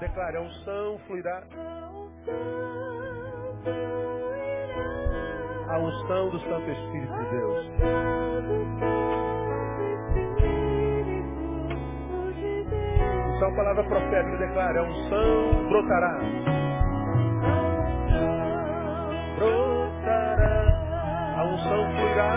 [0.00, 1.42] Declare, a unção fluirá.
[5.68, 7.66] A unção do Santo Espírito de Deus.
[13.34, 16.20] Unção, palavra profética, declara, a unção brotará.
[19.36, 20.58] Brotará.
[21.38, 22.32] A unção fluirá.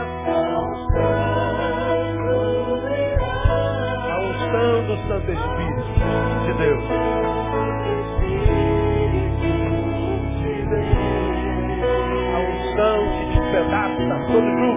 [4.09, 5.91] A unção do Santo Espírito
[6.45, 7.20] de Deus.
[14.45, 14.70] the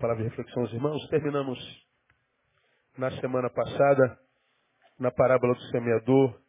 [0.00, 1.08] palavra de reflexão aos irmãos.
[1.08, 1.58] Terminamos
[2.96, 4.18] na semana passada,
[4.98, 6.40] na parábola do semeador,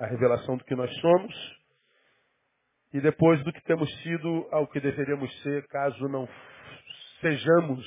[0.00, 1.32] a revelação do que nós somos
[2.92, 6.28] e depois do que temos sido ao que deveríamos ser, caso não
[7.20, 7.86] sejamos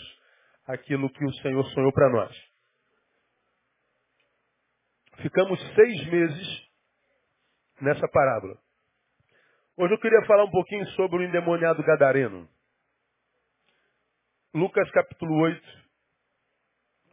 [0.65, 2.35] aquilo que o Senhor sonhou para nós.
[5.17, 6.69] Ficamos seis meses
[7.81, 8.57] nessa parábola.
[9.77, 12.47] Hoje eu queria falar um pouquinho sobre o endemoniado gadareno.
[14.55, 15.61] Lucas capítulo 8,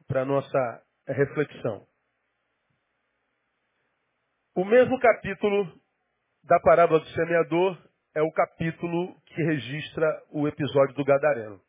[0.07, 1.85] para nossa reflexão.
[4.55, 5.77] O mesmo capítulo
[6.45, 7.77] da parábola do semeador
[8.15, 11.61] é o capítulo que registra o episódio do gadareno.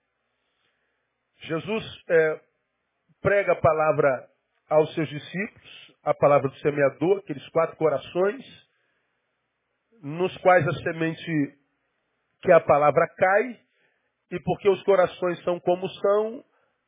[1.37, 2.41] Jesus é,
[3.19, 4.29] prega a palavra
[4.69, 8.45] aos seus discípulos, a palavra do semeador, aqueles quatro corações,
[10.03, 11.57] nos quais a semente
[12.43, 13.63] que a palavra cai,
[14.33, 16.43] e porque os corações são como são,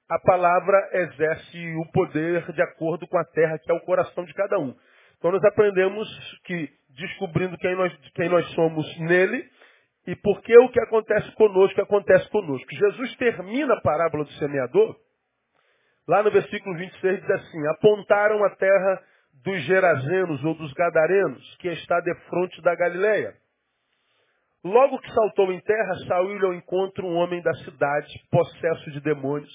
[0.10, 4.34] a palavra exerce o poder de acordo com a terra que é o coração de
[4.34, 4.76] cada um.
[5.18, 6.08] Então nós aprendemos
[6.44, 9.48] que, descobrindo quem nós, quem nós somos nele,
[10.08, 12.68] e porque o que acontece conosco acontece conosco.
[12.76, 14.96] Jesus termina a parábola do semeador,
[16.08, 19.04] lá no versículo 26 diz assim, apontaram a terra
[19.44, 23.36] dos Gerazenos ou dos Gadarenos, que está defronte da Galileia.
[24.66, 29.54] Logo que saltou em terra, saiu ao encontro um homem da cidade, possesso de demônios,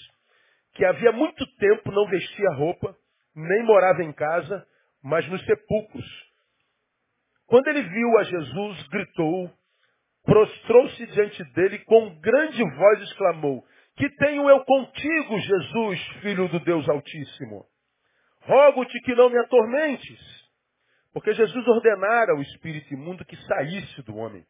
[0.74, 2.96] que havia muito tempo não vestia roupa,
[3.34, 4.64] nem morava em casa,
[5.02, 6.06] mas nos sepulcros.
[7.48, 9.50] Quando ele viu a Jesus, gritou,
[10.22, 13.64] prostrou-se diante dele com grande voz exclamou,
[13.96, 17.66] que tenho eu contigo, Jesus, filho do Deus Altíssimo?
[18.42, 20.20] Rogo-te que não me atormentes.
[21.12, 24.46] Porque Jesus ordenara ao espírito imundo que saísse do homem.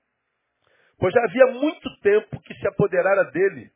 [1.01, 3.71] Pois já havia muito tempo que se apoderara dele.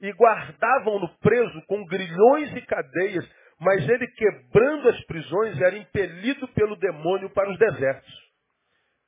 [0.00, 3.28] e guardavam-no preso com grilhões e cadeias,
[3.58, 8.14] mas ele, quebrando as prisões, era impelido pelo demônio para os desertos.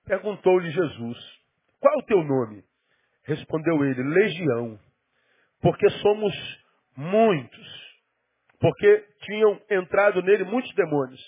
[0.04, 1.18] Perguntou-lhe Jesus,
[1.78, 2.64] qual o teu nome?
[3.24, 4.78] Respondeu ele, Legião,
[5.62, 6.34] porque somos
[6.96, 8.00] muitos,
[8.58, 11.20] porque tinham entrado nele muitos demônios,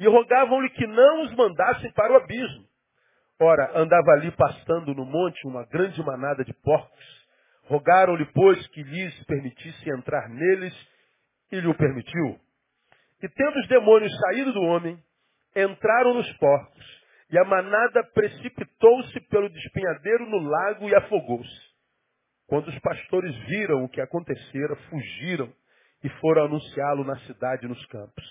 [0.00, 2.66] e rogavam-lhe que não os mandassem para o abismo.
[3.44, 7.24] Ora, andava ali pastando no monte uma grande manada de porcos.
[7.64, 10.74] Rogaram-lhe, pois, que lhes permitisse entrar neles,
[11.52, 12.40] e lhe o permitiu.
[13.22, 14.98] E tendo os demônios saído do homem,
[15.54, 21.74] entraram nos porcos, e a manada precipitou-se pelo despenhadeiro no lago e afogou-se.
[22.46, 25.52] Quando os pastores viram o que acontecera, fugiram
[26.02, 28.24] e foram anunciá-lo na cidade e nos campos.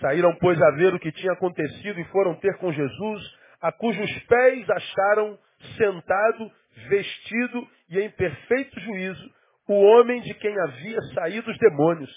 [0.00, 4.10] Saíram, pois, a ver o que tinha acontecido e foram ter com Jesus, a cujos
[4.24, 5.38] pés acharam
[5.76, 6.52] sentado,
[6.88, 9.34] vestido e em perfeito juízo,
[9.68, 12.10] o homem de quem havia saído os demônios.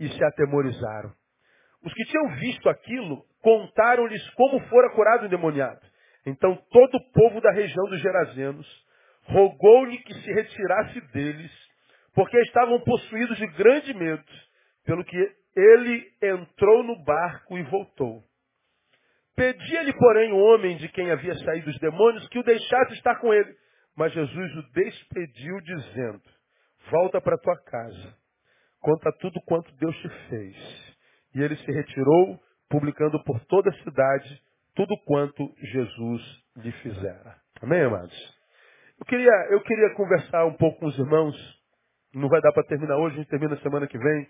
[0.00, 1.12] E se atemorizaram.
[1.84, 5.80] Os que tinham visto aquilo contaram-lhes como fora curado o endemoniado.
[6.24, 8.66] Então todo o povo da região dos Gerazenos
[9.24, 11.52] rogou-lhe que se retirasse deles,
[12.14, 14.24] porque estavam possuídos de grande medo,
[14.84, 18.24] pelo que ele entrou no barco e voltou.
[19.36, 23.32] Pedia-lhe, porém, o homem de quem havia saído os demônios que o deixasse estar com
[23.34, 23.54] ele.
[23.94, 26.22] Mas Jesus o despediu, dizendo,
[26.90, 28.14] volta para tua casa,
[28.80, 30.96] conta tudo quanto Deus te fez.
[31.34, 34.42] E ele se retirou, publicando por toda a cidade
[34.74, 36.22] tudo quanto Jesus
[36.56, 37.36] lhe fizera.
[37.62, 38.36] Amém, amados?
[38.98, 41.34] Eu queria, eu queria conversar um pouco com os irmãos,
[42.14, 44.28] não vai dar para terminar hoje, a gente termina semana que vem,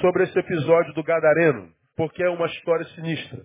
[0.00, 3.44] sobre esse episódio do Gadareno, porque é uma história sinistra.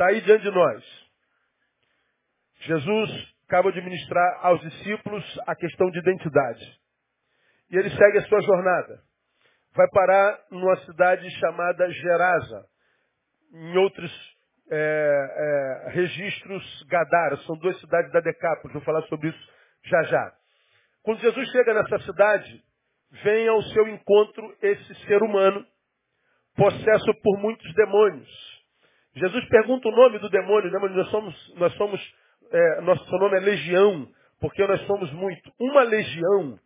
[0.00, 0.82] Está aí diante de nós.
[2.60, 6.80] Jesus acaba de ministrar aos discípulos a questão de identidade.
[7.70, 9.02] E ele segue a sua jornada.
[9.74, 12.64] Vai parar numa cidade chamada Gerasa.
[13.52, 14.10] Em outros
[14.70, 17.36] é, é, registros, Gadara.
[17.44, 18.72] São duas cidades da Decápolis.
[18.72, 19.52] Vou falar sobre isso
[19.84, 20.32] já já.
[21.02, 22.64] Quando Jesus chega nessa cidade,
[23.22, 25.62] vem ao seu encontro esse ser humano,
[26.56, 28.49] possesso por muitos demônios.
[29.14, 32.14] Jesus pergunta o nome do demônio, nós somos, nós somos,
[32.50, 34.08] é, nosso nome é legião,
[34.40, 35.52] porque nós somos muito.
[35.58, 36.58] Uma legião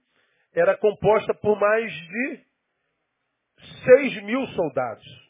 [0.55, 2.41] era composta por mais de
[3.85, 5.25] seis mil soldados.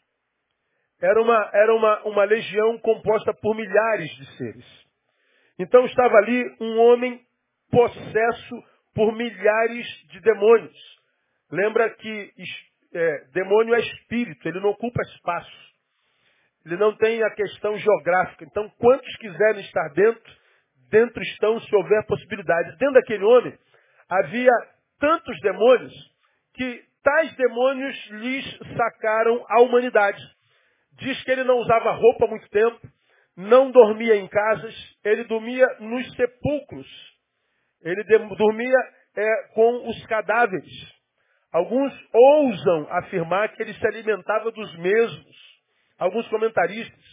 [1.01, 4.85] Era uma, era uma, uma legião composta por milhares de seres.
[5.59, 7.21] Então estava ali um homem
[7.71, 8.63] possesso
[8.95, 11.01] por milhares de demônios.
[11.51, 12.33] Lembra que
[12.95, 15.74] é, demônio é espírito, ele não ocupa espaço.
[16.65, 18.45] Ele não tem a questão geográfica.
[18.45, 20.33] Então, quantos quiserem estar dentro,
[20.91, 22.77] dentro estão se houver possibilidade.
[22.79, 23.59] Dentro daquele homem
[24.09, 24.51] havia
[24.99, 25.93] tantos demônios
[26.55, 30.23] que tais demônios lhes sacaram a humanidade.
[30.99, 32.81] Diz que ele não usava roupa há muito tempo,
[33.37, 34.75] não dormia em casas,
[35.05, 36.87] ele dormia nos sepulcros.
[37.83, 38.03] Ele
[38.37, 38.79] dormia
[39.17, 40.95] é, com os cadáveres.
[41.53, 45.44] Alguns ousam afirmar que ele se alimentava dos mesmos
[45.99, 47.05] alguns comentaristas.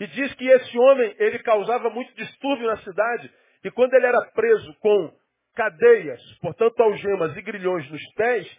[0.00, 3.32] E diz que esse homem, ele causava muito distúrbio na cidade,
[3.64, 5.12] e quando ele era preso com
[5.54, 8.58] cadeias, portanto algemas e grilhões nos pés,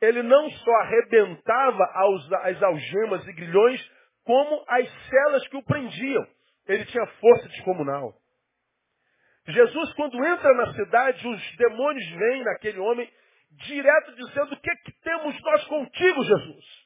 [0.00, 1.84] ele não só arrebentava
[2.44, 3.90] as algemas e grilhões,
[4.24, 6.26] como as celas que o prendiam.
[6.68, 8.14] Ele tinha força descomunal.
[9.48, 13.08] Jesus, quando entra na cidade, os demônios vêm naquele homem,
[13.52, 16.85] direto dizendo, o que, que temos nós contigo, Jesus?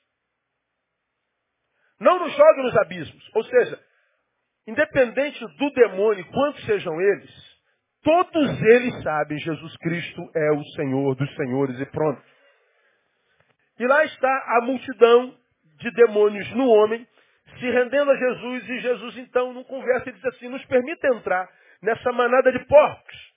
[2.00, 3.30] Não nos jogue nos abismos.
[3.34, 3.78] Ou seja,
[4.66, 7.30] independente do demônio, quantos sejam eles,
[8.02, 12.22] todos eles sabem Jesus Cristo é o Senhor dos senhores e pronto.
[13.78, 15.36] E lá está a multidão
[15.78, 17.06] de demônios no homem,
[17.58, 21.48] se rendendo a Jesus, e Jesus então, num conversa, ele diz assim, nos permita entrar
[21.82, 23.30] nessa manada de porcos.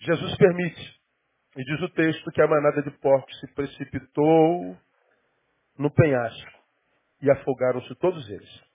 [0.00, 0.96] Jesus permite.
[1.56, 4.76] E diz o texto que a manada de porcos se precipitou
[5.78, 6.55] no penhasco
[7.20, 8.66] e afogaram-se todos eles.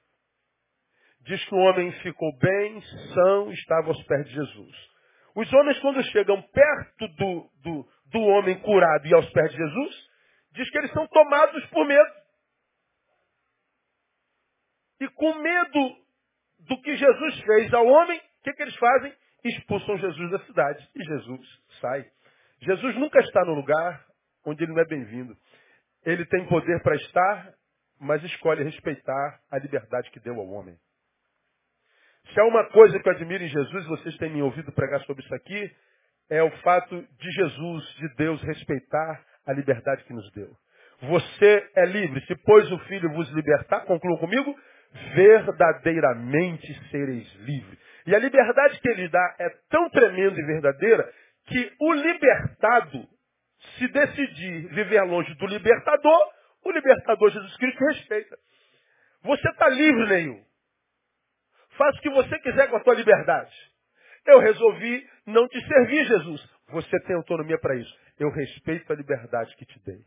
[1.21, 2.81] Diz que o homem ficou bem,
[3.13, 4.91] são, estava aos pés de Jesus.
[5.36, 10.10] Os homens, quando chegam perto do, do, do homem curado e aos pés de Jesus,
[10.53, 12.12] diz que eles são tomados por medo.
[15.00, 15.98] E com medo
[16.67, 19.13] do que Jesus fez ao homem, o que, que eles fazem?
[19.43, 20.89] Expulsam Jesus da cidade.
[20.95, 21.48] E Jesus
[21.79, 22.05] sai.
[22.62, 24.05] Jesus nunca está no lugar
[24.45, 25.36] onde ele não é bem-vindo.
[26.03, 27.53] Ele tem poder para estar
[28.01, 30.75] mas escolhe respeitar a liberdade que deu ao homem.
[32.34, 35.24] Se há uma coisa que eu admiro em Jesus, vocês têm me ouvido pregar sobre
[35.24, 35.72] isso aqui,
[36.29, 40.50] é o fato de Jesus, de Deus, respeitar a liberdade que nos deu.
[41.01, 42.22] Você é livre.
[42.25, 44.55] Se, pois, o Filho vos libertar, conclua comigo,
[45.13, 47.79] verdadeiramente sereis livres.
[48.08, 51.12] E a liberdade que ele dá é tão tremenda e verdadeira
[51.48, 53.08] que o libertado,
[53.77, 58.38] se decidir viver longe do libertador, o libertador Jesus Cristo respeita.
[59.24, 60.44] Você está livre, nenhum.
[61.77, 63.53] Faça o que você quiser com a tua liberdade.
[64.25, 66.50] Eu resolvi não te servir, Jesus.
[66.70, 68.00] Você tem autonomia para isso.
[68.20, 70.03] Eu respeito a liberdade que te dei.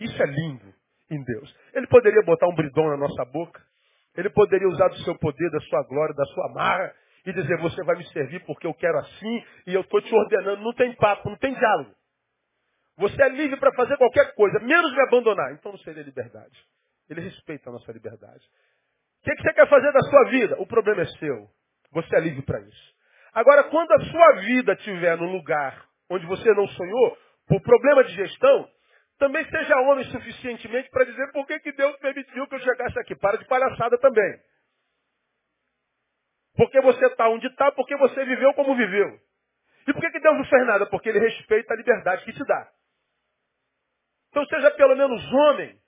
[0.00, 0.74] Isso é lindo
[1.10, 1.56] em Deus.
[1.72, 3.62] Ele poderia botar um bridão na nossa boca.
[4.16, 6.94] Ele poderia usar do seu poder, da sua glória, da sua marra
[7.26, 10.62] e dizer, você vai me servir porque eu quero assim e eu estou te ordenando.
[10.62, 11.94] Não tem papo, não tem diálogo.
[12.96, 15.52] Você é livre para fazer qualquer coisa, menos me abandonar.
[15.52, 16.56] Então não seria liberdade.
[17.08, 18.44] Ele respeita a nossa liberdade.
[19.20, 20.56] O que, que você quer fazer da sua vida?
[20.60, 21.48] O problema é seu.
[21.92, 22.94] Você é livre para isso.
[23.32, 28.14] Agora, quando a sua vida estiver no lugar onde você não sonhou, por problema de
[28.14, 28.68] gestão,
[29.18, 33.16] também seja homem suficientemente para dizer por que, que Deus permitiu que eu chegasse aqui.
[33.16, 34.40] Para de palhaçada também.
[36.56, 39.18] Porque você está onde está, porque você viveu como viveu.
[39.86, 40.86] E por que, que Deus não fez nada?
[40.86, 42.68] Porque Ele respeita a liberdade que te dá.
[44.34, 45.78] Então seja pelo menos homem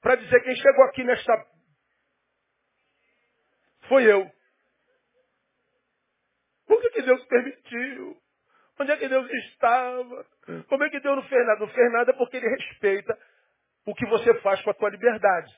[0.00, 1.32] para dizer quem chegou aqui nesta.
[3.88, 4.30] Foi eu.
[6.68, 8.16] Por que, que Deus permitiu?
[8.78, 10.24] Onde é que Deus estava?
[10.68, 11.58] Como é que Deus não fez nada?
[11.58, 13.18] Não fez nada porque Ele respeita
[13.84, 15.52] o que você faz com a tua liberdade.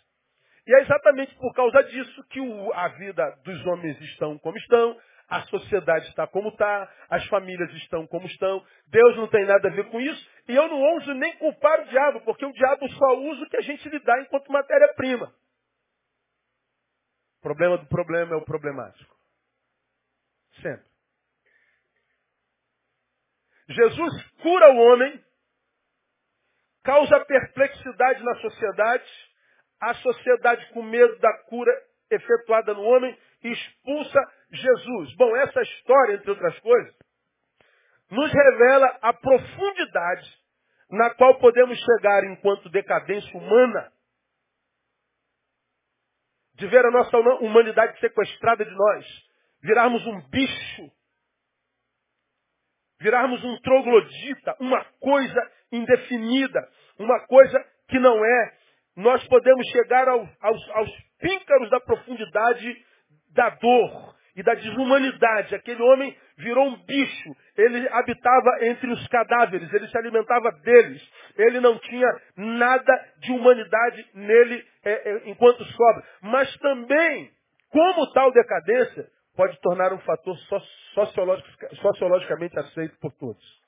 [0.66, 4.98] E é exatamente por causa disso que o, a vida dos homens estão como estão,
[5.28, 8.64] a sociedade está como está, as famílias estão como estão.
[8.86, 10.35] Deus não tem nada a ver com isso.
[10.48, 13.56] E eu não ouso nem culpar o diabo, porque o diabo só usa o que
[13.56, 15.34] a gente lhe dá enquanto matéria-prima.
[17.38, 19.16] O problema do problema é o problemático.
[20.62, 20.86] Sempre.
[23.68, 25.24] Jesus cura o homem,
[26.84, 29.10] causa perplexidade na sociedade,
[29.80, 31.72] a sociedade com medo da cura
[32.10, 34.20] efetuada no homem expulsa
[34.52, 35.14] Jesus.
[35.16, 36.94] Bom, essa história, entre outras coisas,
[38.10, 40.36] nos revela a profundidade
[40.90, 43.92] na qual podemos chegar enquanto decadência humana,
[46.54, 49.06] de ver a nossa humanidade sequestrada de nós,
[49.62, 50.90] virarmos um bicho
[53.00, 57.58] virarmos um troglodita, uma coisa indefinida, uma coisa
[57.88, 58.56] que não é.
[58.96, 62.84] Nós podemos chegar ao, aos, aos píncaros da profundidade
[63.32, 65.54] da dor e da desumanidade.
[65.54, 67.36] Aquele homem virou um bicho.
[67.56, 71.02] Ele habitava entre os cadáveres, ele se alimentava deles.
[71.36, 76.04] Ele não tinha nada de humanidade nele é, é, enquanto sobra.
[76.20, 77.30] Mas também,
[77.70, 80.36] como tal decadência, pode tornar um fator
[81.82, 83.66] sociologicamente aceito por todos.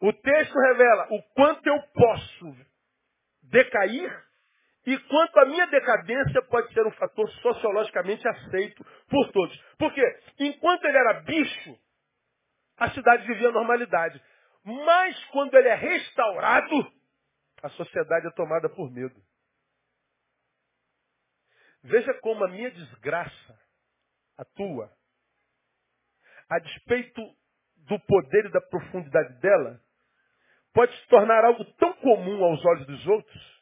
[0.00, 2.56] O texto revela o quanto eu posso
[3.44, 4.25] decair
[4.86, 9.60] e quanto a minha decadência pode ser um fator sociologicamente aceito por todos.
[9.76, 10.00] Porque
[10.38, 11.78] enquanto ele era bicho,
[12.76, 14.22] a cidade vivia normalidade.
[14.64, 16.92] Mas quando ele é restaurado,
[17.62, 19.20] a sociedade é tomada por medo.
[21.82, 23.60] Veja como a minha desgraça
[24.38, 24.92] a tua,
[26.48, 27.22] a despeito
[27.88, 29.80] do poder e da profundidade dela,
[30.72, 33.55] pode se tornar algo tão comum aos olhos dos outros,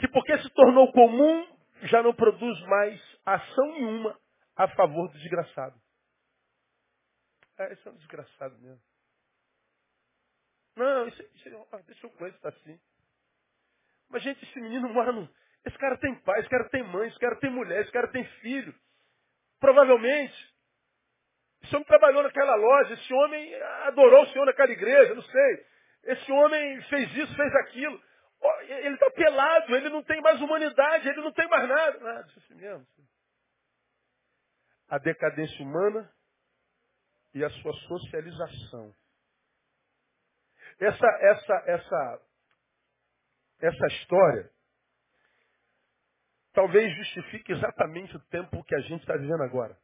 [0.00, 1.46] que porque se tornou comum,
[1.82, 4.18] já não produz mais ação nenhuma
[4.56, 5.78] a favor do desgraçado.
[7.58, 8.82] É, esse é um desgraçado mesmo.
[10.76, 12.80] Não, isso, isso, deixa eu conhecer, está assim.
[14.08, 15.28] Mas, gente, esse menino mora no,
[15.66, 18.24] esse cara tem pai, esse cara tem mãe, esse cara tem mulher, esse cara tem
[18.40, 18.74] filho.
[19.58, 20.54] Provavelmente,
[21.62, 23.54] esse homem trabalhou naquela loja, esse homem
[23.84, 25.66] adorou o Senhor naquela igreja, não sei.
[26.04, 28.02] Esse homem fez isso, fez aquilo.
[28.68, 31.98] Ele está pelado, ele não tem mais humanidade, ele não tem mais nada.
[31.98, 32.86] Nada, isso assim mesmo.
[34.88, 36.10] A decadência humana
[37.34, 38.94] e a sua socialização.
[40.78, 42.22] Essa, essa, essa,
[43.60, 44.50] essa história
[46.52, 49.76] talvez justifique exatamente o tempo que a gente está vivendo agora.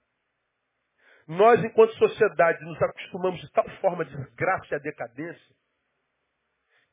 [1.27, 5.57] Nós, enquanto sociedade, nos acostumamos de tal forma a desgraça e a decadência,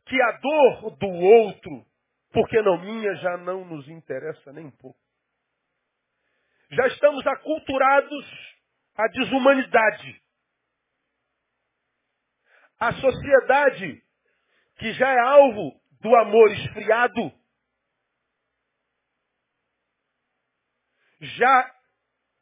[0.05, 1.85] que a dor do outro,
[2.31, 4.99] porque não minha, já não nos interessa nem um pouco.
[6.71, 8.59] Já estamos aculturados
[8.95, 10.21] à desumanidade.
[12.79, 14.03] A sociedade,
[14.77, 17.31] que já é alvo do amor esfriado,
[21.21, 21.75] já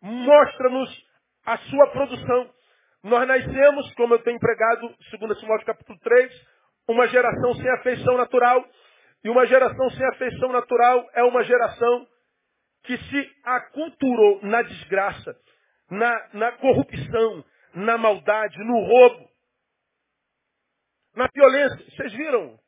[0.01, 1.08] mostra-nos
[1.46, 2.53] a sua produção.
[3.03, 6.48] Nós nascemos, como eu tenho empregado, segundo Timóteo capítulo 3,
[6.91, 8.65] uma geração sem afeição natural.
[9.24, 12.07] E uma geração sem afeição natural é uma geração
[12.83, 15.36] que se aculturou na desgraça,
[15.89, 17.45] na, na corrupção,
[17.75, 19.29] na maldade, no roubo,
[21.15, 21.86] na violência.
[21.91, 22.60] Vocês viram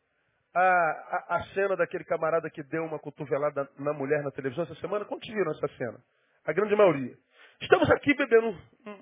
[0.53, 4.75] a, a, a, cena daquele camarada que deu uma cotovelada na mulher na televisão essa
[4.75, 5.05] semana?
[5.05, 5.99] Quantos viram essa cena?
[6.45, 7.17] A grande maioria.
[7.61, 8.55] Estamos aqui bebendo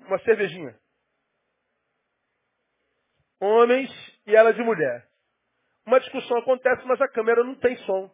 [0.06, 0.74] uma cervejinha.
[3.40, 3.90] Homens
[4.26, 5.11] e ela de mulher.
[5.86, 8.10] Uma discussão acontece, mas a câmera não tem som.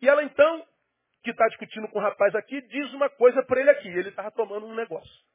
[0.00, 0.66] E ela então,
[1.22, 3.88] que está discutindo com o rapaz aqui, diz uma coisa para ele aqui.
[3.88, 5.26] Ele estava tomando um negócio.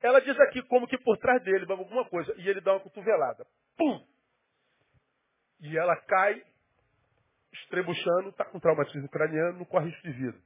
[0.00, 2.34] Ela diz aqui como que por trás dele, alguma coisa.
[2.38, 3.46] E ele dá uma cotovelada.
[3.76, 4.06] Pum!
[5.60, 6.42] E ela cai,
[7.52, 10.38] estrebuchando, está com traumatismo craniano, não corre risco de vida.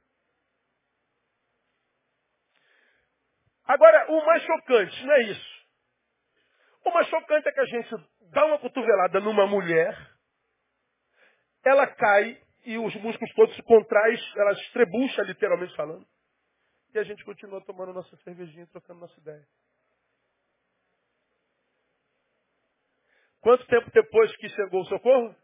[3.65, 5.50] Agora, o mais chocante não é isso.
[6.85, 7.95] O mais chocante é que a gente
[8.31, 9.95] dá uma cotovelada numa mulher,
[11.63, 16.05] ela cai e os músculos todos se contraem, ela estrebucha, literalmente falando.
[16.93, 19.47] E a gente continua tomando nossa cervejinha, trocando nossa ideia.
[23.39, 25.35] Quanto tempo depois que chegou o socorro?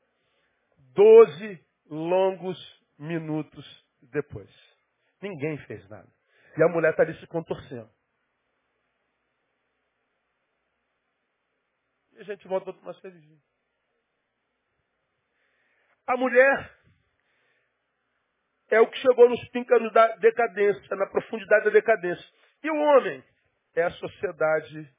[0.94, 2.58] Doze longos
[2.98, 3.66] minutos
[4.02, 4.50] depois.
[5.22, 6.08] Ninguém fez nada.
[6.58, 7.90] E a mulher está ali se contorcendo.
[12.18, 13.40] E a gente volta para uma cervejinha.
[16.08, 16.78] A mulher
[18.70, 22.26] é o que chegou nos píncaros da decadência, na profundidade da decadência.
[22.64, 23.24] E o homem
[23.76, 24.92] é a sociedade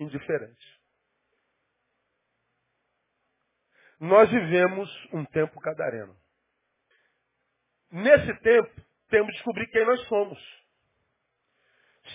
[0.00, 0.78] indiferente.
[4.00, 6.16] Nós vivemos um tempo cadareno.
[7.90, 10.38] Nesse tempo, temos que descobrir quem nós somos.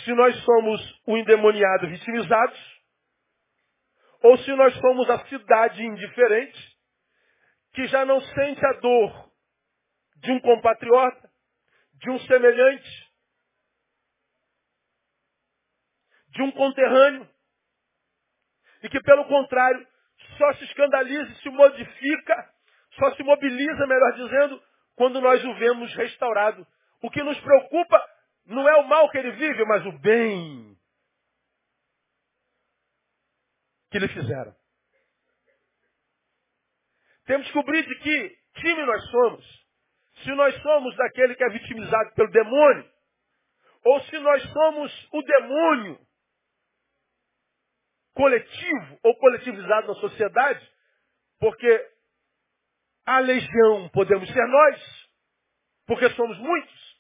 [0.04, 2.83] Se nós somos o endemoniado vitimizados,
[4.24, 6.78] ou se nós somos a cidade indiferente,
[7.74, 9.32] que já não sente a dor
[10.18, 11.30] de um compatriota,
[11.96, 13.12] de um semelhante,
[16.30, 17.30] de um conterrâneo,
[18.82, 19.86] e que, pelo contrário,
[20.38, 22.54] só se escandaliza se modifica,
[22.92, 24.64] só se mobiliza, melhor dizendo,
[24.96, 26.66] quando nós o vemos restaurado.
[27.02, 28.02] O que nos preocupa
[28.46, 30.73] não é o mal que ele vive, mas o bem
[33.94, 34.56] que lhe fizeram.
[37.26, 39.68] Temos que descobrir de que time nós somos.
[40.24, 42.92] Se nós somos daquele que é vitimizado pelo demônio,
[43.86, 46.00] ou se nós somos o demônio
[48.16, 50.72] coletivo ou coletivizado na sociedade,
[51.40, 51.92] porque
[53.06, 55.10] a legião podemos ser nós,
[55.86, 56.98] porque somos muitos.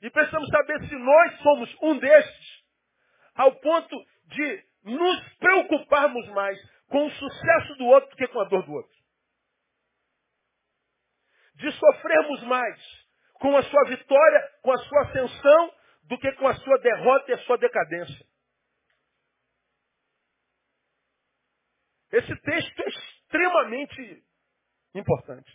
[0.00, 2.64] E precisamos saber se nós somos um destes,
[3.34, 8.44] ao ponto de nos preocuparmos mais com o sucesso do outro do que com a
[8.44, 9.02] dor do outro
[11.62, 13.02] de sofrermos mais
[13.34, 17.34] com a sua vitória, com a sua ascensão, do que com a sua derrota e
[17.34, 18.26] a sua decadência.
[22.12, 24.24] Esse texto é extremamente
[24.94, 25.50] importante.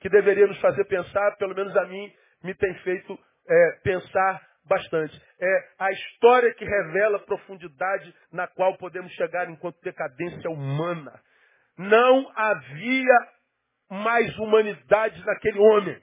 [0.00, 5.20] Que deveria nos fazer pensar, pelo menos a mim, me tem feito é, pensar bastante.
[5.40, 11.20] É a história que revela a profundidade na qual podemos chegar enquanto decadência humana.
[11.76, 13.32] Não havia
[13.90, 16.02] mais humanidade naquele homem.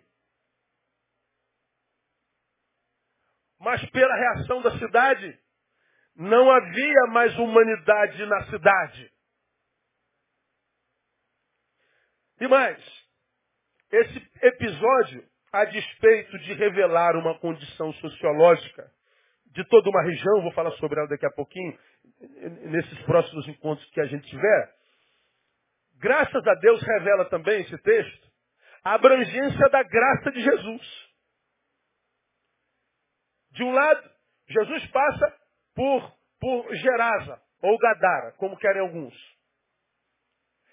[3.59, 5.39] Mas pela reação da cidade,
[6.15, 9.11] não havia mais humanidade na cidade.
[12.39, 12.83] E mais,
[13.91, 15.27] esse episódio,
[15.61, 18.89] a despeito de revelar uma condição sociológica
[19.47, 21.77] de toda uma região, vou falar sobre ela daqui a pouquinho,
[22.69, 24.75] nesses próximos encontros que a gente tiver,
[25.97, 28.25] Graças a Deus revela também esse texto
[28.83, 31.11] a abrangência da graça de Jesus.
[33.51, 34.11] De um lado,
[34.47, 35.37] Jesus passa
[35.73, 39.15] por, por Gerasa, ou Gadara, como querem alguns.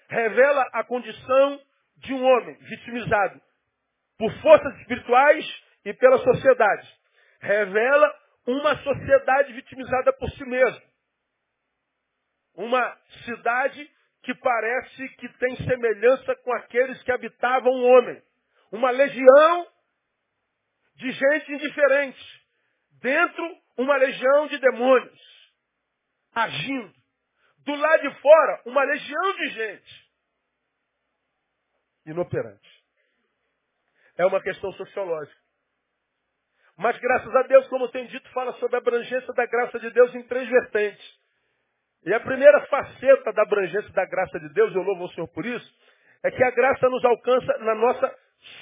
[0.09, 1.59] Revela a condição
[1.97, 3.41] de um homem vitimizado
[4.17, 6.99] por forças espirituais e pela sociedade.
[7.39, 10.81] Revela uma sociedade vitimizada por si mesma.
[12.55, 13.89] Uma cidade
[14.21, 18.21] que parece que tem semelhança com aqueles que habitavam o homem.
[18.71, 19.67] Uma legião
[20.95, 22.43] de gente indiferente.
[23.01, 25.33] Dentro, uma legião de demônios
[26.33, 26.93] agindo.
[27.59, 30.03] Do lado de fora, uma legião de gente
[32.05, 32.72] inoperante.
[34.17, 35.41] É uma questão sociológica.
[36.77, 40.13] Mas graças a Deus, como tenho dito, fala sobre a abrangência da graça de Deus
[40.15, 41.23] em três vertentes.
[42.05, 45.45] E a primeira faceta da abrangência da graça de Deus, eu louvo o Senhor por
[45.45, 45.73] isso,
[46.23, 48.15] é que a graça nos alcança na nossa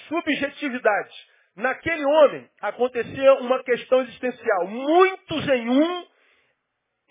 [0.07, 1.31] subjetividade.
[1.55, 4.67] Naquele homem acontecia uma questão existencial.
[4.67, 6.07] Muitos em um,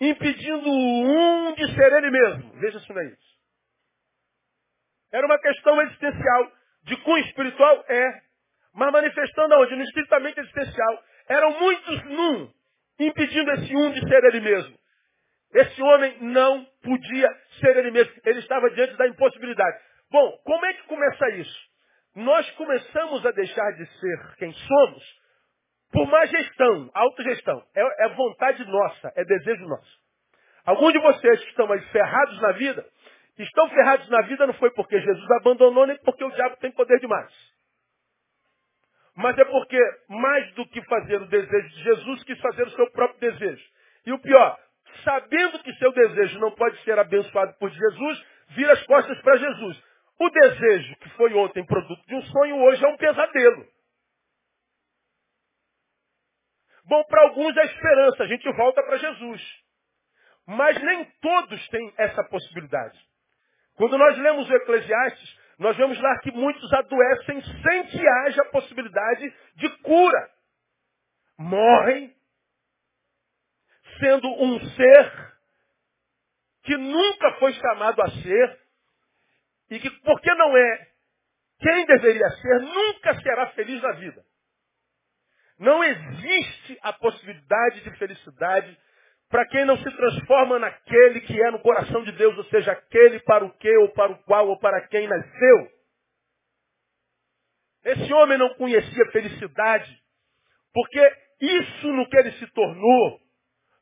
[0.01, 2.51] impedindo um de ser ele mesmo.
[2.59, 3.31] Veja se não é isso.
[5.11, 6.51] Era uma questão existencial.
[6.83, 7.85] De cunho espiritual?
[7.87, 8.21] É.
[8.73, 9.75] Mas manifestando aonde?
[9.75, 11.03] No estritamente existencial.
[11.27, 12.51] Eram muitos num,
[12.99, 14.77] impedindo esse um de ser ele mesmo.
[15.53, 17.29] Esse homem não podia
[17.59, 18.13] ser ele mesmo.
[18.25, 19.77] Ele estava diante da impossibilidade.
[20.09, 21.71] Bom, como é que começa isso?
[22.15, 25.21] Nós começamos a deixar de ser quem somos
[25.91, 27.61] por má gestão, autogestão.
[27.75, 29.99] É, é vontade nossa, é desejo nosso.
[30.65, 32.85] Alguns de vocês que estão aí ferrados na vida,
[33.37, 36.99] estão ferrados na vida não foi porque Jesus abandonou, nem porque o diabo tem poder
[36.99, 37.33] demais.
[39.15, 42.89] Mas é porque, mais do que fazer o desejo de Jesus, quis fazer o seu
[42.91, 43.63] próprio desejo.
[44.05, 44.57] E o pior,
[45.03, 49.83] sabendo que seu desejo não pode ser abençoado por Jesus, vira as costas para Jesus.
[50.19, 53.67] O desejo que foi ontem produto de um sonho, hoje é um pesadelo.
[56.85, 59.41] Bom, para alguns é esperança, a gente volta para Jesus.
[60.47, 62.99] Mas nem todos têm essa possibilidade.
[63.75, 69.31] Quando nós lemos o Eclesiastes, nós vemos lá que muitos adoecem sem que haja possibilidade
[69.57, 70.31] de cura.
[71.37, 72.15] Morrem
[73.99, 75.35] sendo um ser
[76.63, 78.59] que nunca foi chamado a ser
[79.69, 80.87] e que, porque não é
[81.59, 84.25] quem deveria ser, nunca será feliz na vida.
[85.59, 88.79] Não existe a possibilidade de felicidade
[89.31, 93.17] para quem não se transforma naquele que é no coração de Deus, ou seja, aquele
[93.21, 95.71] para o que, ou para o qual, ou para quem nasceu.
[97.85, 99.97] Esse homem não conhecia felicidade,
[100.73, 103.19] porque isso no que ele se tornou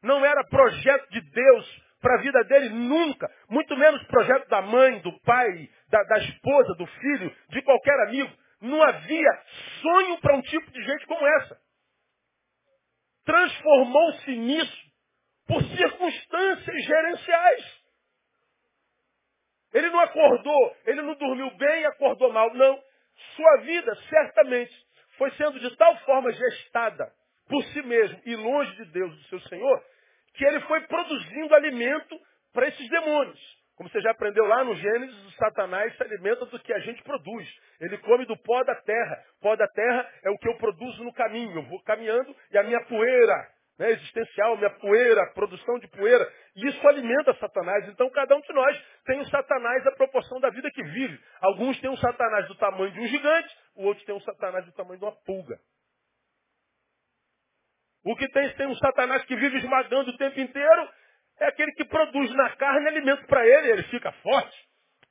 [0.03, 3.29] não era projeto de Deus para a vida dele nunca.
[3.49, 8.31] Muito menos projeto da mãe, do pai, da, da esposa, do filho, de qualquer amigo.
[8.62, 9.43] Não havia
[9.81, 11.59] sonho para um tipo de gente como essa.
[13.25, 14.88] Transformou-se nisso
[15.49, 17.79] por circunstâncias gerenciais.
[19.73, 22.53] Ele não acordou, ele não dormiu bem e acordou mal.
[22.53, 22.79] Não.
[23.35, 24.73] Sua vida, certamente,
[25.17, 27.12] foi sendo de tal forma gestada
[27.47, 29.83] por si mesmo e longe de Deus, do seu Senhor,
[30.35, 32.15] que ele foi produzindo alimento
[32.53, 33.59] para esses demônios.
[33.75, 37.01] Como você já aprendeu lá no Gênesis, o Satanás se alimenta do que a gente
[37.01, 37.47] produz.
[37.79, 39.23] Ele come do pó da terra.
[39.41, 41.55] Pó da terra é o que eu produzo no caminho.
[41.55, 43.47] Eu vou caminhando e a minha poeira
[43.80, 47.88] né, existencial, minha poeira, produção de poeira, isso alimenta Satanás.
[47.88, 51.18] Então cada um de nós tem um Satanás da proporção da vida que vive.
[51.39, 54.74] Alguns têm um Satanás do tamanho de um gigante, o outro tem um Satanás do
[54.74, 55.58] tamanho de uma pulga.
[58.04, 60.89] O que tem, tem um Satanás que vive esmagando o tempo inteiro,
[61.39, 64.58] é aquele que produz na carne alimento para ele, ele fica forte.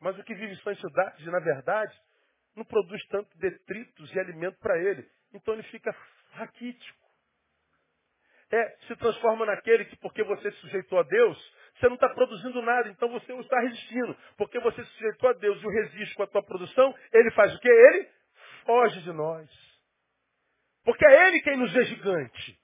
[0.01, 1.95] Mas o que vive em cidades, na verdade,
[2.55, 5.09] não produz tanto detritos e alimento para ele.
[5.33, 5.95] Então ele fica
[6.33, 7.08] raquítico.
[8.51, 12.63] É, se transforma naquele que, porque você se sujeitou a Deus, você não está produzindo
[12.63, 14.17] nada, então você não está resistindo.
[14.37, 17.55] Porque você se sujeitou a Deus e o resiste com a tua produção, ele faz
[17.55, 17.69] o quê?
[17.69, 18.11] Ele
[18.65, 19.49] foge de nós.
[20.83, 22.59] Porque é ele quem nos é gigante.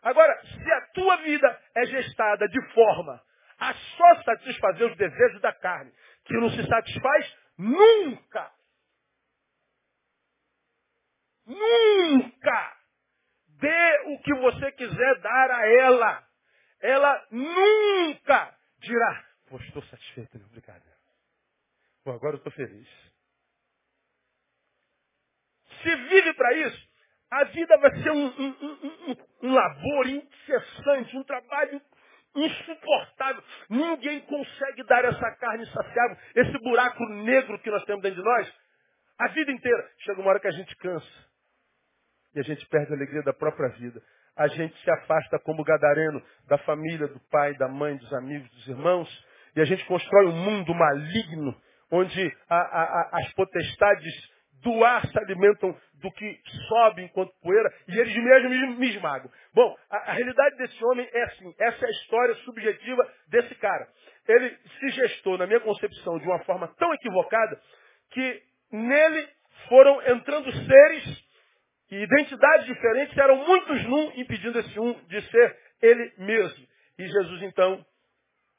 [0.00, 3.20] Agora, se a tua vida é gestada de forma
[3.58, 5.92] a só satisfazer os desejos da carne,
[6.24, 8.52] que não se satisfaz nunca.
[11.46, 12.83] Nunca
[13.64, 16.28] dê o que você quiser dar a ela.
[16.80, 20.44] Ela nunca dirá, pô, estou satisfeito, né?
[20.46, 20.82] obrigado.
[22.04, 22.88] Pô, agora eu estou feliz.
[25.82, 26.88] Se vive para isso,
[27.30, 29.16] a vida vai ser um, um, um,
[29.48, 31.80] um labor incessante, um trabalho
[32.34, 33.42] insuportável.
[33.70, 38.52] Ninguém consegue dar essa carne saciável, esse buraco negro que nós temos dentro de nós,
[39.18, 39.90] a vida inteira.
[40.00, 41.33] Chega uma hora que a gente cansa.
[42.34, 44.00] E a gente perde a alegria da própria vida.
[44.36, 48.68] A gente se afasta como gadareno da família, do pai, da mãe, dos amigos, dos
[48.68, 49.26] irmãos.
[49.54, 51.54] E a gente constrói um mundo maligno,
[51.90, 57.72] onde a, a, a, as potestades do ar se alimentam do que sobe enquanto poeira,
[57.86, 59.30] e eles mesmos me esmagam.
[59.54, 63.86] Bom, a, a, realidade desse homem é assim, essa é a história subjetiva desse cara.
[64.26, 67.60] Ele se gestou, na minha concepção, de uma forma tão equivocada,
[68.10, 68.42] que
[68.72, 69.28] nele
[69.68, 71.23] foram entrando seres
[71.94, 76.66] e identidades diferentes, eram muitos num, impedindo esse um de ser ele mesmo.
[76.98, 77.86] E Jesus, então,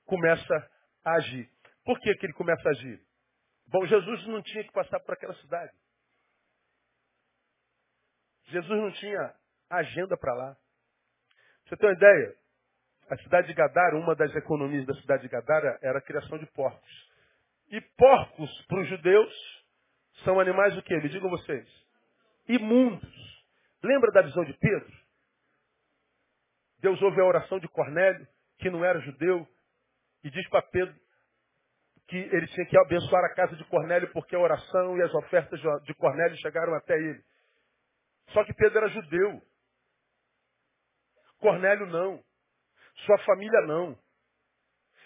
[0.06, 0.72] começa
[1.04, 1.50] a agir.
[1.84, 2.98] Por que, que ele começa a agir?
[3.68, 5.74] Bom, Jesus não tinha que passar por aquela cidade.
[8.46, 9.36] Jesus não tinha
[9.70, 10.58] agenda para lá.
[11.66, 12.36] Você tem uma ideia?
[13.10, 16.46] A cidade de Gadara, uma das economias da cidade de Gadara era a criação de
[16.54, 17.12] porcos.
[17.70, 19.66] E porcos, para os judeus,
[20.24, 20.96] são animais o quê?
[20.96, 21.85] Me digam vocês.
[22.48, 23.44] Imundos.
[23.84, 24.92] Lembra da visão de Pedro?
[26.80, 28.28] Deus ouve a oração de Cornélio,
[28.60, 29.48] que não era judeu,
[30.24, 30.96] e diz para Pedro
[32.08, 35.60] que ele tinha que abençoar a casa de Cornélio porque a oração e as ofertas
[35.84, 37.24] de Cornélio chegaram até ele.
[38.30, 39.42] Só que Pedro era judeu.
[41.40, 42.24] Cornélio não.
[43.06, 43.98] Sua família não.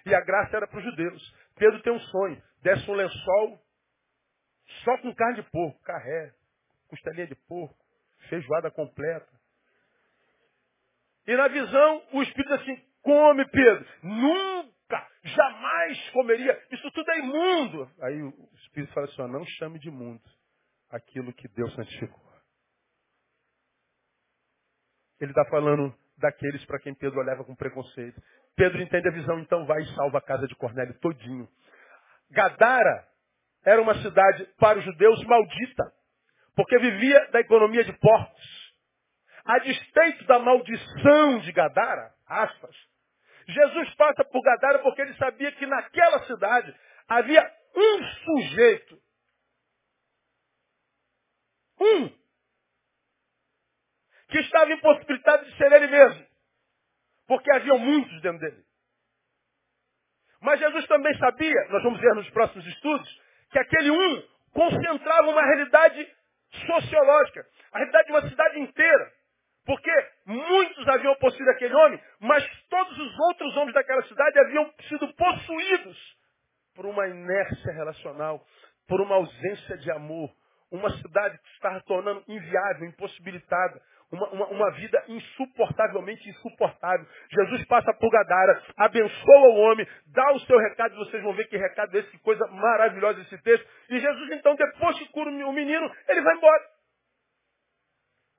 [0.05, 1.35] E a graça era para os judeus.
[1.55, 2.43] Pedro tem um sonho.
[2.61, 3.61] Desce um lençol
[4.83, 6.33] só com carne de porco, carré,
[6.89, 7.75] costelinha de porco,
[8.27, 9.29] feijoada completa.
[11.25, 13.85] E na visão, o Espírito assim, come, Pedro.
[14.03, 16.59] Nunca, jamais comeria.
[16.71, 17.91] Isso tudo é imundo.
[18.01, 20.21] Aí o Espírito fala assim, não chame de imundo
[20.89, 22.29] aquilo que Deus santificou.
[25.19, 28.21] Ele está falando daqueles para quem Pedro olhava com preconceito.
[28.55, 31.47] Pedro entende a visão, então vai e salva a casa de Cornélio todinho.
[32.31, 33.07] Gadara
[33.65, 35.93] era uma cidade para os judeus maldita,
[36.59, 38.73] porque vivia da economia de porcos.
[39.45, 42.75] A despeito da maldição de Gadara, aspas,
[43.47, 46.75] Jesus passa por Gadara porque ele sabia que naquela cidade
[47.07, 49.01] havia um sujeito,
[51.79, 52.09] um,
[54.27, 56.27] que estava impossibilitado de ser ele mesmo.
[57.25, 58.65] Porque havia muitos dentro dele.
[60.41, 65.41] Mas Jesus também sabia, nós vamos ver nos próximos estudos, que aquele um concentrava uma
[65.41, 66.18] realidade
[66.65, 69.11] sociológica, a realidade de uma cidade inteira.
[69.65, 69.91] Porque
[70.25, 76.17] muitos haviam possuído aquele homem, mas todos os outros homens daquela cidade haviam sido possuídos
[76.73, 78.43] por uma inércia relacional,
[78.87, 80.33] por uma ausência de amor.
[80.71, 87.05] Uma cidade que estava tornando inviável, impossibilitada, uma, uma, uma, vida insuportavelmente insuportável.
[87.31, 91.57] Jesus passa por Gadara, abençoa o homem, dá o seu recado, vocês vão ver que
[91.57, 93.67] recado é esse, que coisa maravilhosa esse texto.
[93.89, 96.63] E Jesus, então, depois que cura o menino, ele vai embora.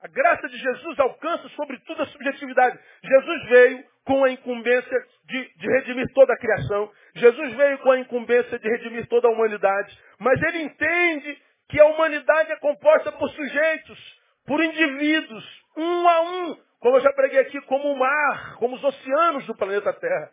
[0.02, 2.78] A graça de Jesus alcança sobretudo a subjetividade.
[3.04, 6.90] Jesus veio com a incumbência de, de redimir toda a criação.
[7.14, 9.96] Jesus veio com a incumbência de redimir toda a humanidade.
[10.18, 15.44] Mas ele entende que a humanidade é composta por sujeitos por indivíduos,
[15.76, 19.54] um a um, como eu já preguei aqui, como o mar, como os oceanos do
[19.54, 20.32] planeta Terra.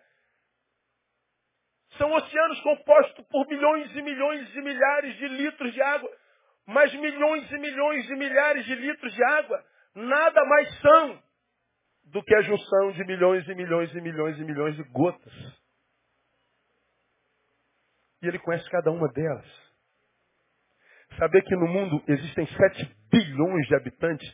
[1.98, 6.10] São oceanos compostos por milhões e milhões e milhares de litros de água.
[6.66, 9.64] Mas milhões e milhões e milhares de litros de água
[9.96, 11.24] nada mais são
[12.06, 15.34] do que a junção de milhões e milhões e milhões e milhões de gotas.
[18.22, 19.46] E ele conhece cada uma delas.
[21.18, 24.34] Saber que no mundo existem 7 bilhões de habitantes,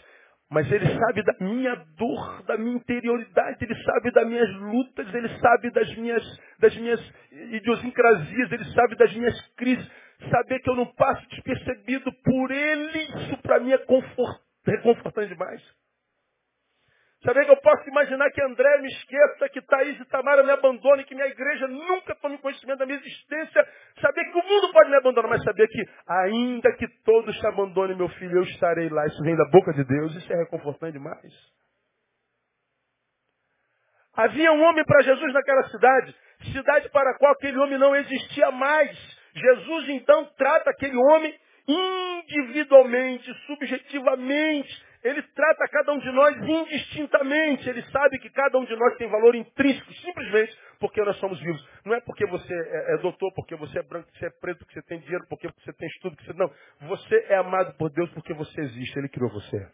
[0.49, 5.29] mas ele sabe da minha dor, da minha interioridade, ele sabe das minhas lutas, ele
[5.39, 6.23] sabe das minhas,
[6.59, 9.91] das minhas idiosincrasias, ele sabe das minhas crises.
[10.29, 15.61] Saber que eu não passo despercebido por ele, isso para mim é reconfortante demais.
[17.23, 21.05] Saber que eu posso imaginar que André me esqueça, que Thaís e Tamara me abandonem,
[21.05, 23.65] que minha igreja nunca tome conhecimento da minha existência.
[24.01, 27.95] Saber que o mundo pode me abandonar, mas saber que ainda que todos te abandonem,
[27.95, 29.05] meu filho, eu estarei lá.
[29.07, 31.33] Isso vem da boca de Deus, isso é reconfortante demais.
[34.15, 36.15] Havia um homem para Jesus naquela cidade,
[36.51, 38.91] cidade para a qual aquele homem não existia mais.
[39.33, 41.33] Jesus então trata aquele homem
[41.67, 47.69] individualmente, subjetivamente, ele trata cada um de nós indistintamente.
[47.69, 51.67] Ele sabe que cada um de nós tem valor intrínseco, simplesmente porque nós somos vivos.
[51.85, 54.59] Não é porque você é, é doutor, porque você é branco, porque você é preto,
[54.59, 56.51] porque você tem dinheiro, porque você tem estudo, porque você não.
[56.87, 58.97] Você é amado por Deus porque você existe.
[58.97, 59.67] Ele criou você.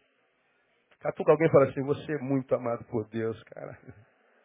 [0.99, 3.77] Catuca alguém fala assim, você é muito amado por Deus, cara.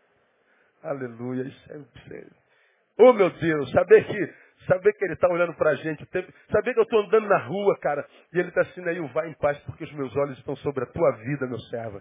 [0.84, 1.42] Aleluia.
[1.48, 2.44] Isso é sério.
[2.98, 6.06] Oh meu Deus, saber que Saber que ele está olhando para a gente.
[6.50, 8.06] Saber que eu estou andando na rua, cara.
[8.32, 10.86] E ele está assim, Neil, vai em paz, porque os meus olhos estão sobre a
[10.86, 12.00] tua vida, meu servo.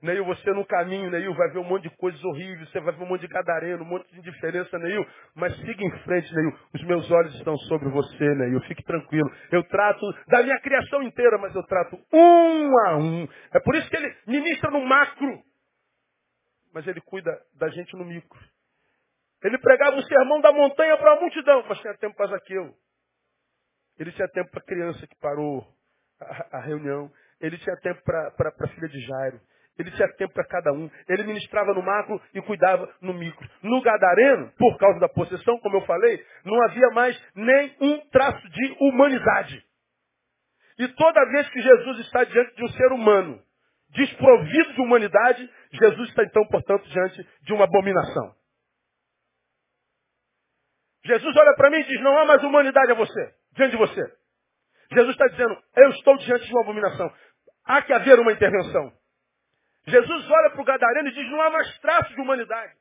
[0.00, 3.02] Neil, você no caminho, Neil, vai ver um monte de coisas horríveis, você vai ver
[3.02, 5.04] um monte de gadareno, um monte de indiferença, Neil.
[5.34, 6.56] Mas siga em frente, Neil.
[6.72, 8.60] Os meus olhos estão sobre você, Neil.
[8.62, 9.28] Fique tranquilo.
[9.50, 13.28] Eu trato da minha criação inteira, mas eu trato um a um.
[13.52, 15.42] É por isso que ele ministra no macro.
[16.72, 18.38] Mas ele cuida da gente no micro.
[19.42, 22.74] Ele pregava o sermão da montanha para a multidão, mas tinha tempo para Zaqueu.
[23.98, 25.66] Ele tinha tempo para a criança que parou
[26.20, 27.10] a, a reunião.
[27.40, 29.40] Ele tinha tempo para a filha de Jairo.
[29.78, 30.90] Ele tinha tempo para cada um.
[31.08, 33.48] Ele ministrava no macro e cuidava no micro.
[33.62, 38.48] No Gadareno, por causa da possessão, como eu falei, não havia mais nem um traço
[38.48, 39.64] de humanidade.
[40.80, 43.40] E toda vez que Jesus está diante de um ser humano,
[43.90, 48.37] desprovido de humanidade, Jesus está então, portanto, diante de uma abominação.
[51.04, 54.02] Jesus olha para mim e diz, não há mais humanidade a você, diante de você.
[54.92, 57.14] Jesus está dizendo, eu estou diante de uma abominação.
[57.64, 58.92] Há que haver uma intervenção.
[59.86, 62.74] Jesus olha para o Gadareno e diz, não há mais traço de humanidade.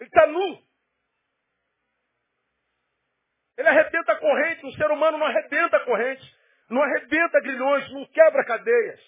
[0.00, 0.62] Ele está nu.
[3.56, 6.36] Ele arrebenta a corrente, um ser humano não arrebenta a corrente,
[6.68, 9.00] não arrebenta grilhões, não quebra cadeias.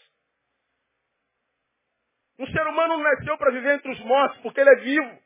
[2.39, 5.26] Um ser humano não nasceu para viver entre os mortos, porque ele é vivo.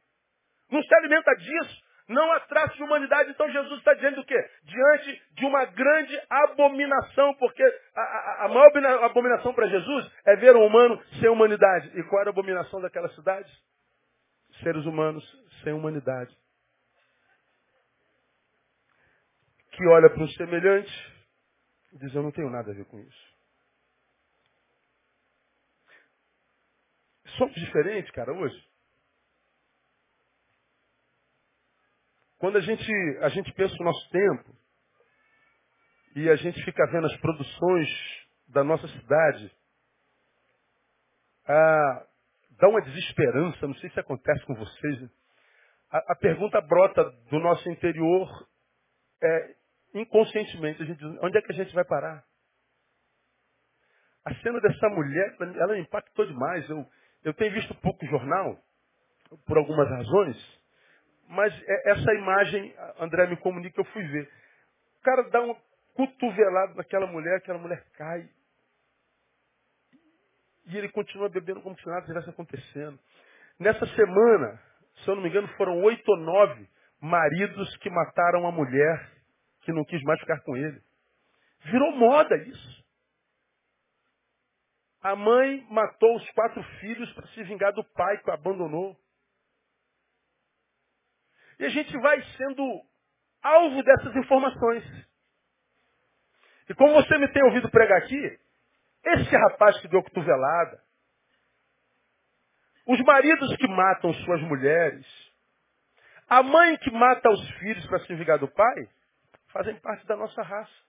[0.71, 1.91] Não se alimenta disso.
[2.09, 3.31] Não há traço de humanidade.
[3.31, 4.51] Então Jesus está dizendo o quê?
[4.65, 7.63] Diante de uma grande abominação, porque
[7.95, 11.91] a, a, a maior abominação para Jesus é ver um humano sem humanidade.
[11.99, 13.51] E qual era a abominação daquela cidade?
[14.63, 15.25] Seres humanos
[15.63, 16.37] sem humanidade.
[19.73, 21.11] Que olha para um semelhante
[21.93, 23.31] e diz, eu não tenho nada a ver com isso.
[27.39, 28.70] Somos diferentes, cara, hoje.
[32.41, 34.57] Quando a gente, a gente pensa no nosso tempo
[36.17, 37.89] e a gente fica vendo as produções
[38.49, 39.55] da nossa cidade,
[41.47, 42.07] ah,
[42.59, 45.03] dá uma desesperança, não sei se acontece com vocês.
[45.03, 45.11] Né?
[45.91, 48.27] A, a, pergunta brota do nosso interior
[49.23, 49.55] é,
[49.93, 52.25] inconscientemente, a gente diz, onde é que a gente vai parar?
[54.25, 56.67] A cena dessa mulher, ela me impactou demais.
[56.71, 56.87] Eu,
[57.23, 58.59] eu tenho visto pouco jornal,
[59.47, 60.60] por algumas razões,
[61.31, 64.29] mas é, essa imagem, André me comunica, eu fui ver.
[64.99, 65.57] O cara dá um
[65.95, 68.29] cotovelado naquela mulher, aquela mulher cai.
[70.67, 72.99] E ele continua bebendo como se nada estivesse acontecendo.
[73.59, 74.61] Nessa semana,
[74.97, 76.69] se eu não me engano, foram oito ou nove
[77.01, 79.11] maridos que mataram a mulher
[79.63, 80.81] que não quis mais ficar com ele.
[81.65, 82.85] Virou moda isso.
[85.03, 88.97] A mãe matou os quatro filhos para se vingar do pai que o abandonou.
[91.61, 92.83] E a gente vai sendo
[93.43, 94.83] alvo dessas informações.
[96.71, 98.41] E como você me tem ouvido pregar aqui,
[99.05, 100.83] esse rapaz que deu cotovelada,
[102.87, 105.07] os maridos que matam suas mulheres,
[106.27, 108.89] a mãe que mata os filhos para se vingar do pai,
[109.49, 110.83] fazem parte da nossa raça.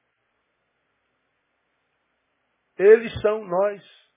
[2.77, 4.09] Eles são nós.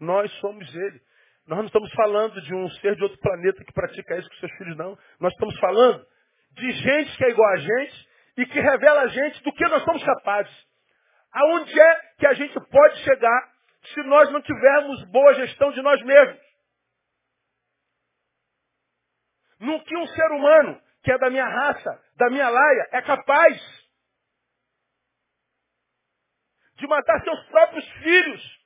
[0.00, 1.02] Nós somos ele.
[1.46, 4.52] Nós não estamos falando de um ser de outro planeta que pratica isso com seus
[4.52, 4.96] filhos, não.
[5.18, 6.06] Nós estamos falando
[6.52, 9.82] de gente que é igual a gente e que revela a gente do que nós
[9.82, 10.54] somos capazes.
[11.32, 13.52] Aonde é que a gente pode chegar
[13.92, 16.40] se nós não tivermos boa gestão de nós mesmos?
[19.58, 23.82] No que um ser humano, que é da minha raça, da minha laia, é capaz
[26.76, 28.61] de matar seus próprios filhos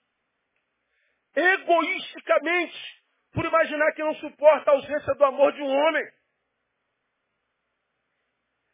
[1.37, 6.05] egoisticamente, por imaginar que não suporta a ausência do amor de um homem.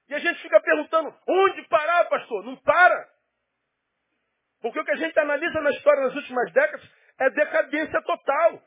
[0.08, 2.44] E a gente fica perguntando, onde parar, pastor?
[2.44, 3.08] Não para.
[4.60, 8.62] Porque o que a gente analisa na história das últimas décadas é decadência total,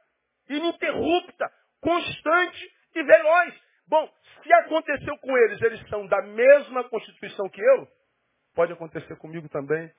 [0.50, 3.54] ininterrupta, constante e veloz.
[3.88, 4.12] Bom,
[4.44, 7.88] se aconteceu com eles, eles são da mesma constituição que eu,
[8.54, 9.90] pode acontecer comigo também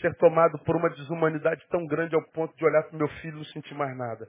[0.00, 3.34] ser tomado por uma desumanidade tão grande ao ponto de olhar para o meu filho
[3.34, 4.26] e não sentir mais nada.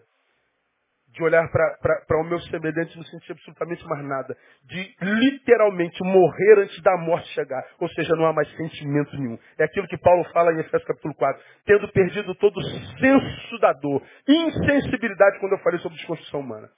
[1.14, 4.38] De olhar para o meu semelhante e não sentir absolutamente mais nada.
[4.64, 7.66] De literalmente morrer antes da morte chegar.
[7.80, 9.38] Ou seja, não há mais sentimento nenhum.
[9.58, 11.44] É aquilo que Paulo fala em Efésios capítulo 4.
[11.66, 14.02] Tendo perdido todo o senso da dor.
[14.26, 16.70] Insensibilidade quando eu falei sobre desconstrução humana.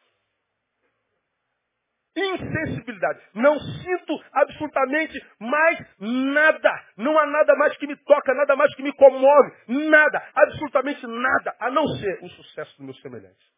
[2.15, 3.21] Insensibilidade.
[3.34, 6.86] Não sinto absolutamente mais nada.
[6.95, 9.52] Não há nada mais que me toca, nada mais que me comove.
[9.67, 10.23] Nada.
[10.36, 11.56] Absolutamente nada.
[11.60, 13.53] A não ser o sucesso do meu semelhante.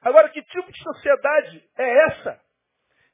[0.00, 2.40] Agora, que tipo de sociedade é essa?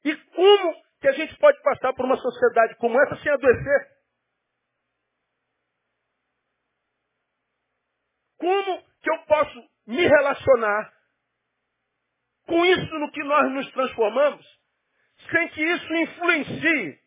[0.05, 3.87] E como que a gente pode passar por uma sociedade como essa sem adoecer?
[8.37, 10.93] Como que eu posso me relacionar
[12.45, 14.45] com isso no que nós nos transformamos,
[15.31, 16.99] sem que isso influencie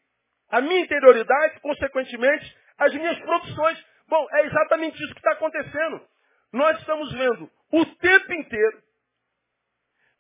[0.51, 3.85] a minha interioridade, consequentemente, as minhas produções.
[4.09, 6.01] Bom, é exatamente isso que está acontecendo.
[6.53, 8.83] Nós estamos vendo o tempo inteiro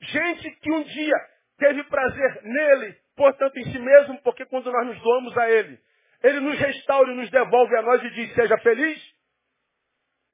[0.00, 1.16] gente que um dia
[1.58, 5.78] teve prazer nele, portanto em si mesmo, porque quando nós nos doamos a ele,
[6.22, 9.16] ele nos restaura e nos devolve a nós e diz, seja feliz.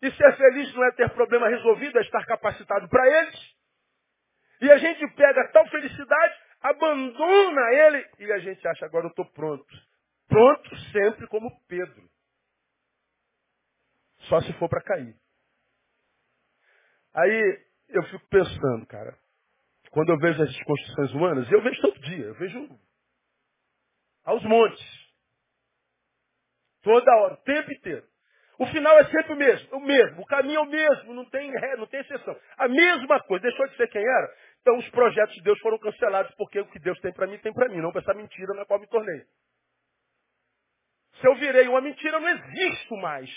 [0.01, 3.51] E ser feliz não é ter problema resolvido, é estar capacitado para eles.
[4.62, 9.26] E a gente pega tal felicidade, abandona ele e a gente acha, agora eu estou
[9.32, 9.66] pronto.
[10.28, 12.08] Pronto sempre como Pedro.
[14.28, 15.16] Só se for para cair.
[17.12, 19.18] Aí eu fico pensando, cara,
[19.90, 22.80] quando eu vejo as construções humanas, eu vejo todo dia, eu vejo
[24.24, 25.02] aos montes.
[26.82, 28.06] Toda hora, o tempo inteiro.
[28.58, 31.50] O final é sempre o mesmo, o mesmo, o caminho é o mesmo, não tem
[31.76, 32.38] não tem exceção.
[32.56, 34.34] A mesma coisa, deixou de ser quem era.
[34.62, 37.52] Então os projetos de Deus foram cancelados, porque o que Deus tem para mim, tem
[37.52, 39.22] para mim, não para essa mentira na qual me tornei.
[41.20, 43.28] Se eu virei uma mentira, eu não existo mais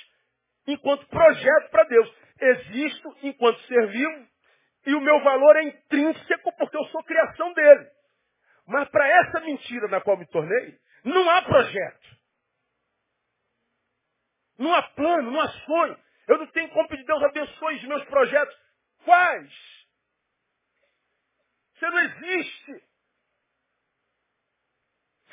[0.67, 2.15] enquanto projeto para Deus.
[2.39, 4.28] Existo enquanto ser vivo
[4.86, 7.89] e o meu valor é intrínseco porque eu sou criação dele.
[8.67, 12.15] Mas para essa mentira na qual me tornei, não há projeto.
[14.57, 15.97] Não há plano, não há sonho.
[16.28, 18.55] Eu não tenho como pedir Deus abençoe os meus projetos.
[19.03, 19.74] Quais?
[21.78, 22.84] Você não existe.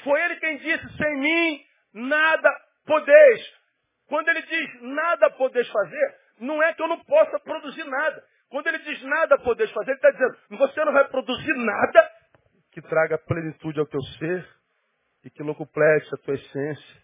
[0.02, 1.64] Foi ele quem disse, sem mim
[1.94, 2.50] nada
[2.84, 3.62] podeis.
[4.06, 8.24] Quando ele diz nada podeis fazer, não é que eu não possa produzir nada.
[8.50, 12.10] Quando ele diz nada podeis fazer, ele está dizendo, você não vai produzir nada
[12.72, 14.46] que traga plenitude ao teu ser
[15.24, 17.02] e que locuplete a tua essência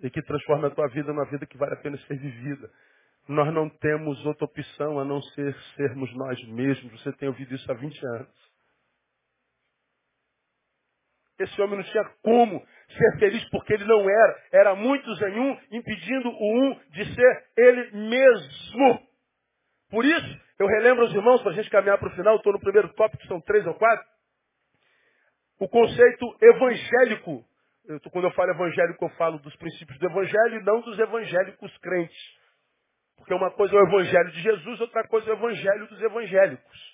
[0.00, 2.70] e que transforme a tua vida numa vida que vale a pena ser vivida.
[3.26, 7.00] Nós não temos outra opção a não ser sermos nós mesmos.
[7.00, 8.43] Você tem ouvido isso há 20 anos.
[11.38, 14.42] Esse homem não tinha como ser feliz porque ele não era.
[14.52, 19.02] Era muitos em um, impedindo o um de ser ele mesmo.
[19.90, 22.60] Por isso, eu relembro aos irmãos, para a gente caminhar para o final, estou no
[22.60, 24.06] primeiro tópico, são três ou quatro.
[25.58, 27.44] O conceito evangélico.
[27.86, 31.76] Eu, quando eu falo evangélico, eu falo dos princípios do evangelho e não dos evangélicos
[31.78, 32.16] crentes.
[33.16, 36.93] Porque uma coisa é o evangelho de Jesus, outra coisa é o evangelho dos evangélicos.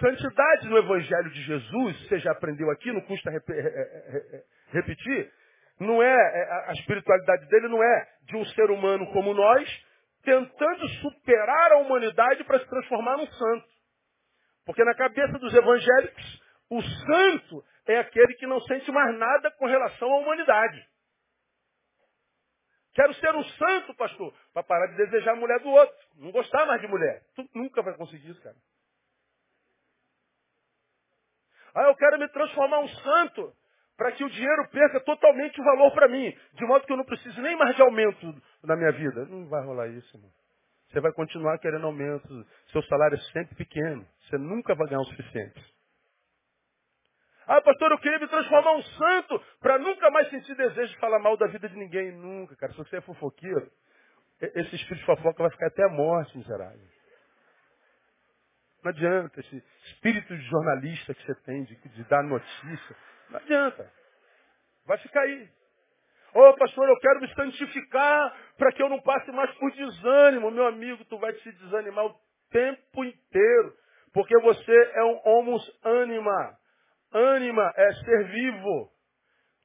[0.00, 3.30] Santidade no Evangelho de Jesus, você já aprendeu aqui, não custa
[4.70, 5.32] repetir,
[5.80, 9.86] não é, é, a espiritualidade dele não é de um ser humano como nós,
[10.22, 13.68] tentando superar a humanidade para se transformar num santo.
[14.66, 19.66] Porque na cabeça dos evangélicos, o santo é aquele que não sente mais nada com
[19.66, 20.86] relação à humanidade.
[22.94, 25.96] Quero ser um santo, pastor, para parar de desejar a mulher do outro.
[26.16, 27.22] Não gostar mais de mulher.
[27.36, 28.56] Tu nunca vai conseguir isso, cara.
[31.74, 33.52] Ah, eu quero me transformar um santo
[33.96, 37.04] para que o dinheiro perca totalmente o valor para mim, de modo que eu não
[37.04, 39.24] preciso nem mais de aumento na minha vida.
[39.26, 40.30] Não vai rolar isso, irmão.
[40.88, 45.04] Você vai continuar querendo aumento, seu salário é sempre pequeno, você nunca vai ganhar o
[45.06, 45.78] suficiente.
[47.46, 51.18] Ah, pastor, eu queria me transformar um santo para nunca mais sentir desejo de falar
[51.18, 52.12] mal da vida de ninguém.
[52.12, 52.72] Nunca, cara.
[52.72, 53.70] Se você é fofoqueiro,
[54.38, 56.97] esse espírito de fofoca vai ficar até a morte, miserável.
[58.82, 59.40] Não adianta.
[59.40, 62.96] Esse espírito de jornalista que você tem, de, de dar notícia.
[63.30, 63.90] Não adianta.
[64.86, 65.48] Vai ficar aí.
[66.34, 70.50] Ô oh, pastor, eu quero me santificar para que eu não passe mais por desânimo.
[70.50, 72.14] Meu amigo, tu vai se desanimar o
[72.50, 73.74] tempo inteiro.
[74.12, 76.58] Porque você é um homus anima.
[77.12, 78.90] Anima é ser vivo.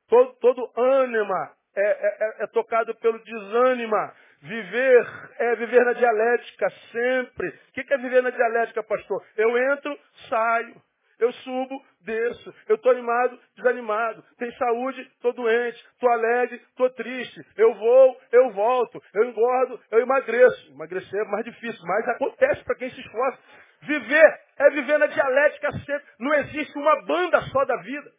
[0.07, 4.13] Todo, todo ânima é, é, é, é tocado pelo desânima.
[4.43, 5.07] Viver
[5.39, 7.47] é viver na dialética sempre.
[7.47, 9.25] O que é viver na dialética, pastor?
[9.37, 10.75] Eu entro, saio.
[11.17, 12.53] Eu subo, desço.
[12.67, 14.21] Eu estou animado, desanimado.
[14.37, 15.81] Tem saúde, estou doente.
[15.93, 17.39] Estou alegre, estou triste.
[17.55, 19.01] Eu vou, eu volto.
[19.13, 20.73] Eu engordo, eu emagreço.
[20.73, 23.39] Emagrecer é mais difícil, mas acontece para quem se esforça.
[23.83, 26.03] Viver é viver na dialética sempre.
[26.19, 28.11] Não existe uma banda só da vida.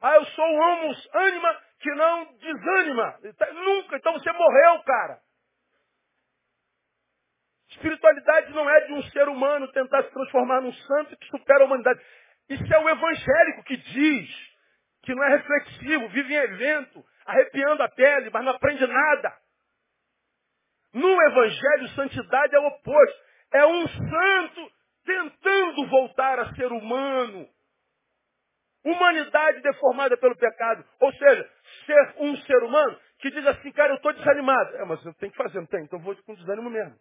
[0.00, 3.18] Ah, eu sou um homus anima que não desanima.
[3.36, 3.96] Tá, nunca.
[3.96, 5.20] Então você morreu, cara.
[7.70, 11.66] Espiritualidade não é de um ser humano tentar se transformar num santo que supera a
[11.66, 12.00] humanidade.
[12.48, 14.54] Isso é o evangélico que diz
[15.02, 19.36] que não é reflexivo, vive em evento, arrepiando a pele, mas não aprende nada.
[20.92, 23.24] No evangelho, santidade é o oposto.
[23.52, 24.72] É um santo
[25.04, 27.48] tentando voltar a ser humano.
[28.84, 30.84] Humanidade deformada pelo pecado.
[31.00, 31.48] Ou seja,
[31.86, 34.76] ser um ser humano que diz assim, cara, eu estou desanimado.
[34.76, 35.82] É, mas eu tenho que fazer, não tem?
[35.84, 36.94] Então vou com desânimo mesmo.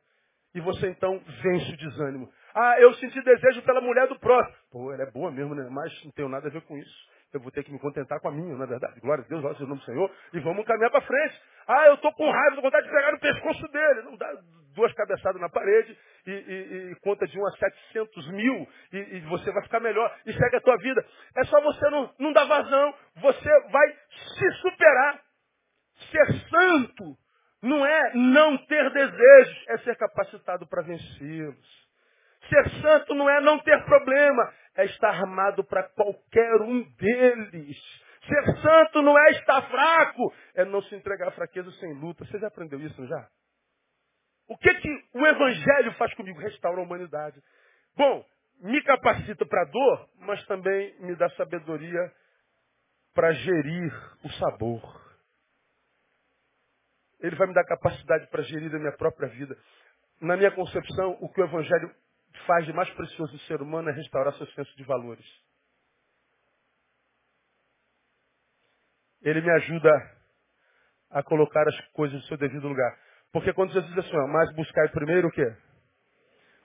[0.56, 2.32] E você então vence o desânimo.
[2.54, 4.56] Ah, eu senti desejo pela mulher do próximo.
[4.72, 5.68] Pô, ela é boa mesmo, né?
[5.72, 7.14] Mas não tenho nada a ver com isso.
[7.34, 9.00] Eu vou ter que me contentar com a minha, não é verdade?
[9.00, 10.12] Glória a Deus, olha o nome do Senhor.
[10.34, 11.42] E vamos caminhar para frente.
[11.68, 14.02] Ah, eu estou com raiva, com vontade de pegar no pescoço dele.
[14.04, 14.32] Não dá
[14.74, 19.20] duas cabeçadas na parede e, e, e conta de 1 a 700 mil e, e,
[19.22, 21.06] você vai ficar melhor e segue a tua vida.
[21.38, 22.94] É só você não, não dar vazão.
[23.18, 25.22] Você vai se superar.
[26.12, 27.18] Ser santo
[27.62, 31.84] não é não ter desejos, é ser capacitado para vencê-los.
[32.50, 37.78] Ser santo não é não ter problema, é estar armado para qualquer um deles.
[38.28, 42.26] Ser santo não é estar fraco, é não se entregar à fraqueza sem luta.
[42.26, 43.28] Você já aprendeu isso, já?
[44.54, 46.40] O que, que o Evangelho faz comigo?
[46.40, 47.42] Restaura a humanidade.
[47.98, 48.24] Bom,
[48.62, 52.14] me capacita para a dor, mas também me dá sabedoria
[53.16, 53.92] para gerir
[54.24, 55.02] o sabor.
[57.20, 59.58] Ele vai me dar capacidade para gerir a minha própria vida.
[60.22, 61.92] Na minha concepção, o que o Evangelho
[62.46, 65.26] faz de mais precioso no ser humano é restaurar seu senso de valores.
[69.24, 69.90] Ele me ajuda
[71.10, 73.13] a colocar as coisas no seu devido lugar.
[73.34, 75.58] Porque quando Jesus diz assim, mas buscar primeiro o quê?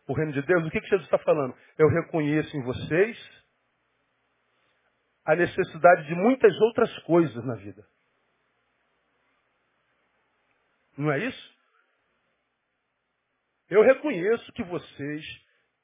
[0.06, 1.56] O reino de Deus, o que, que Jesus está falando?
[1.78, 3.44] Eu reconheço em vocês
[5.24, 7.84] a necessidade de muitas outras coisas na vida.
[10.96, 11.58] Não é isso?
[13.70, 15.24] Eu reconheço que vocês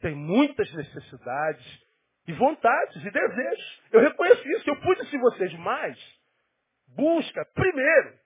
[0.01, 1.83] têm muitas necessidades
[2.27, 3.83] e vontades e desejos.
[3.91, 4.69] Eu reconheço isso.
[4.69, 5.99] Eu pude se vocês mais.
[6.89, 8.19] Busca primeiro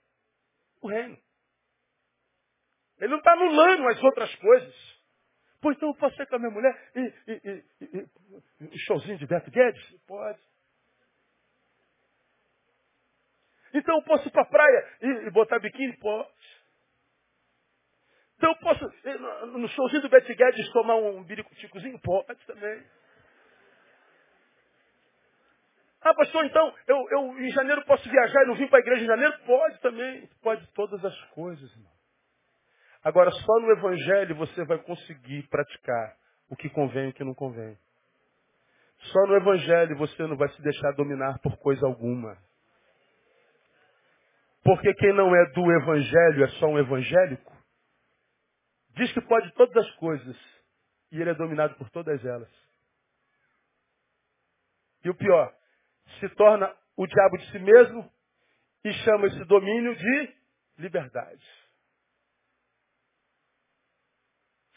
[0.81, 1.28] o reino.
[2.99, 4.99] Ele não está anulando as outras coisas.
[5.61, 9.26] Pois então eu posso ser com a minha mulher e, e, e, e showzinho de
[9.26, 10.01] Beto Guedes?
[10.07, 10.38] Pode.
[13.74, 15.96] Então eu posso ir para a praia e, botar biquíni?
[15.99, 16.30] Pode.
[18.36, 18.84] Então eu posso,
[19.59, 21.99] no showzinho do Betty Guedes, tomar um biricuticozinho?
[22.01, 22.84] Pode também.
[26.01, 29.03] Ah, pastor, então, eu, eu em janeiro posso viajar e não vim para a igreja
[29.03, 29.36] em janeiro?
[29.44, 30.28] Pode também.
[30.40, 31.97] Pode todas as coisas, irmão.
[33.03, 36.16] Agora, só no Evangelho você vai conseguir praticar
[36.51, 37.78] o que convém e o que não convém.
[38.99, 42.36] Só no Evangelho você não vai se deixar dominar por coisa alguma.
[44.64, 47.57] Porque quem não é do Evangelho é só um evangélico,
[48.90, 50.36] diz que pode todas as coisas
[51.11, 52.53] e ele é dominado por todas elas.
[55.05, 55.55] E o pior,
[56.18, 58.12] se torna o diabo de si mesmo
[58.84, 60.34] e chama esse domínio de
[60.78, 61.58] liberdade.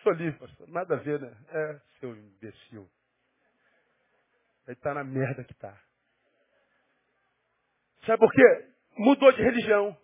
[0.04, 0.68] Sou livre, pastor.
[0.70, 1.32] Nada a ver, né?
[1.50, 2.90] É, seu imbecil.
[4.66, 5.78] Ele está na merda que está.
[8.06, 8.74] Sabe por quê?
[8.98, 9.96] Mudou de religião.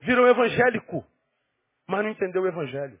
[0.00, 1.06] Virou evangélico.
[1.86, 2.98] Mas não entendeu o evangelho.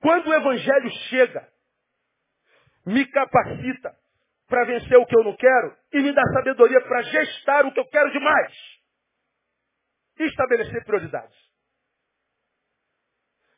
[0.00, 1.52] Quando o evangelho chega,
[2.86, 3.96] me capacita
[4.46, 7.80] para vencer o que eu não quero e me dá sabedoria para gestar o que
[7.80, 8.52] eu quero demais.
[10.18, 11.47] E estabelecer prioridades.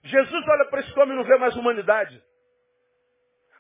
[0.03, 2.23] Jesus olha para esse homem e não vê mais humanidade.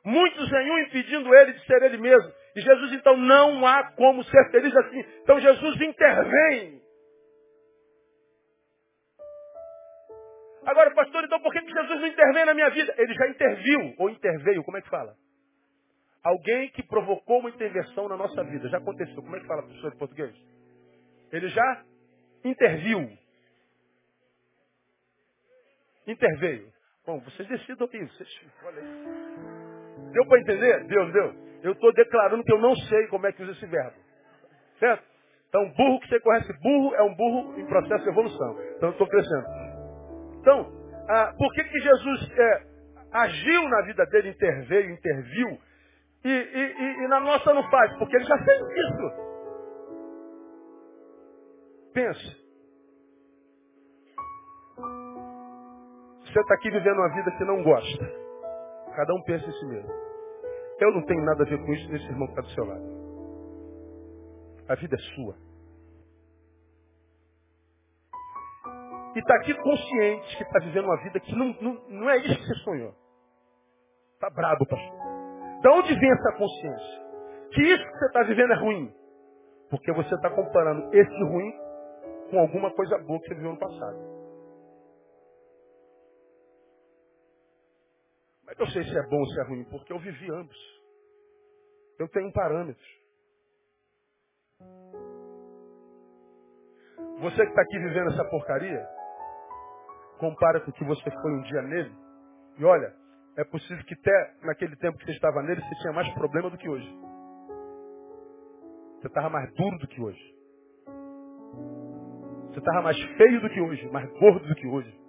[0.04, 2.32] Muitos nenhum impedindo ele de ser ele mesmo.
[2.56, 5.00] E Jesus então não há como ser feliz assim.
[5.22, 6.80] Então Jesus intervém.
[10.66, 12.94] Agora, pastor, então por que Jesus não intervém na minha vida?
[12.96, 15.14] Ele já interviu, ou interveio, como é que fala?
[16.22, 18.68] Alguém que provocou uma intervenção na nossa vida.
[18.68, 19.22] Já aconteceu.
[19.22, 20.34] Como é que fala, professor de português?
[21.32, 21.84] Ele já
[22.44, 23.08] interviu.
[26.10, 26.66] Interveio.
[27.06, 28.06] Bom, vocês decidam aí.
[28.06, 28.40] Vocês.
[30.12, 30.84] Deu para entender?
[30.86, 31.34] Deu, deu.
[31.62, 33.96] Eu estou declarando que eu não sei como é que usa esse verbo.
[34.78, 35.04] Certo?
[35.48, 38.56] Então, burro que você conhece burro é um burro em processo de evolução.
[38.76, 39.46] Então, eu estou crescendo.
[40.40, 40.72] Então,
[41.08, 42.62] ah, por que, que Jesus é,
[43.12, 45.58] agiu na vida dele, interveio, interviu,
[46.24, 47.96] e, e, e, e na nossa não faz?
[47.98, 49.30] Porque ele já fez isso.
[51.92, 52.39] Pense.
[56.32, 58.04] Você está aqui vivendo uma vida que não gosta.
[58.94, 59.90] Cada um pensa em si mesmo.
[60.78, 63.00] Eu não tenho nada a ver com isso nesse irmão que está do seu lado.
[64.68, 65.34] A vida é sua.
[69.16, 72.38] E está aqui consciente que está vivendo uma vida que não, não, não é isso
[72.38, 72.94] que você sonhou.
[74.14, 74.98] Está brabo, pastor.
[75.62, 77.02] Da onde vem essa consciência?
[77.50, 78.94] Que isso que você está vivendo é ruim.
[79.68, 81.52] Porque você está comparando esse ruim
[82.30, 84.09] com alguma coisa boa que você viveu no passado.
[88.50, 90.58] Mas eu sei se é bom ou se é ruim, porque eu vivi ambos.
[92.00, 93.00] Eu tenho parâmetros.
[97.20, 98.88] Você que está aqui vivendo essa porcaria,
[100.18, 101.94] compara com o que você foi um dia nele,
[102.58, 102.92] e olha,
[103.36, 106.58] é possível que até naquele tempo que você estava nele, você tinha mais problema do
[106.58, 106.90] que hoje.
[109.00, 110.34] Você estava mais duro do que hoje.
[112.48, 115.00] Você estava mais feio do que hoje, mais gordo do que hoje.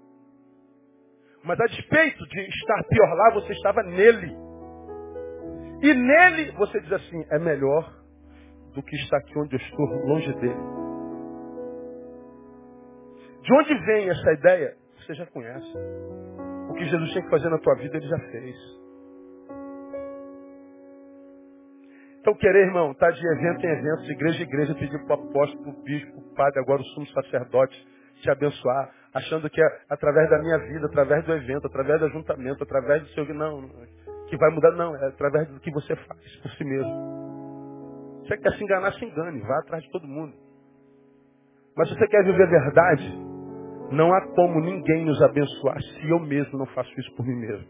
[1.44, 4.36] Mas a despeito de estar pior lá, você estava nele.
[5.82, 7.92] E nele você diz assim, é melhor
[8.74, 10.82] do que estar aqui onde eu estou, longe dele.
[13.42, 14.76] De onde vem essa ideia?
[14.98, 15.74] Você já conhece.
[16.70, 18.56] O que Jesus tinha que fazer na tua vida, ele já fez.
[22.22, 25.24] Então querer, irmão, tá de evento em evento, de igreja em igreja, pedir para o
[25.28, 27.88] apóstolo, para o bispo, para o padre, agora o sumo sacerdote,
[28.22, 32.64] te abençoar, achando que é através da minha vida, através do evento, através do ajuntamento,
[32.64, 33.26] através do seu...
[33.34, 33.70] Não,
[34.28, 38.22] que vai mudar, não, é através do que você faz por si mesmo.
[38.24, 40.34] Você quer se enganar, se engane, vá atrás de todo mundo.
[41.76, 43.18] Mas se você quer viver a verdade,
[43.92, 47.68] não há como ninguém nos abençoar se eu mesmo não faço isso por mim mesmo.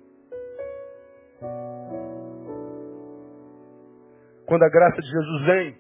[4.46, 5.78] Quando a graça de Jesus vem,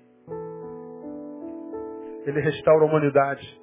[2.25, 3.60] ele restaura a humanidade.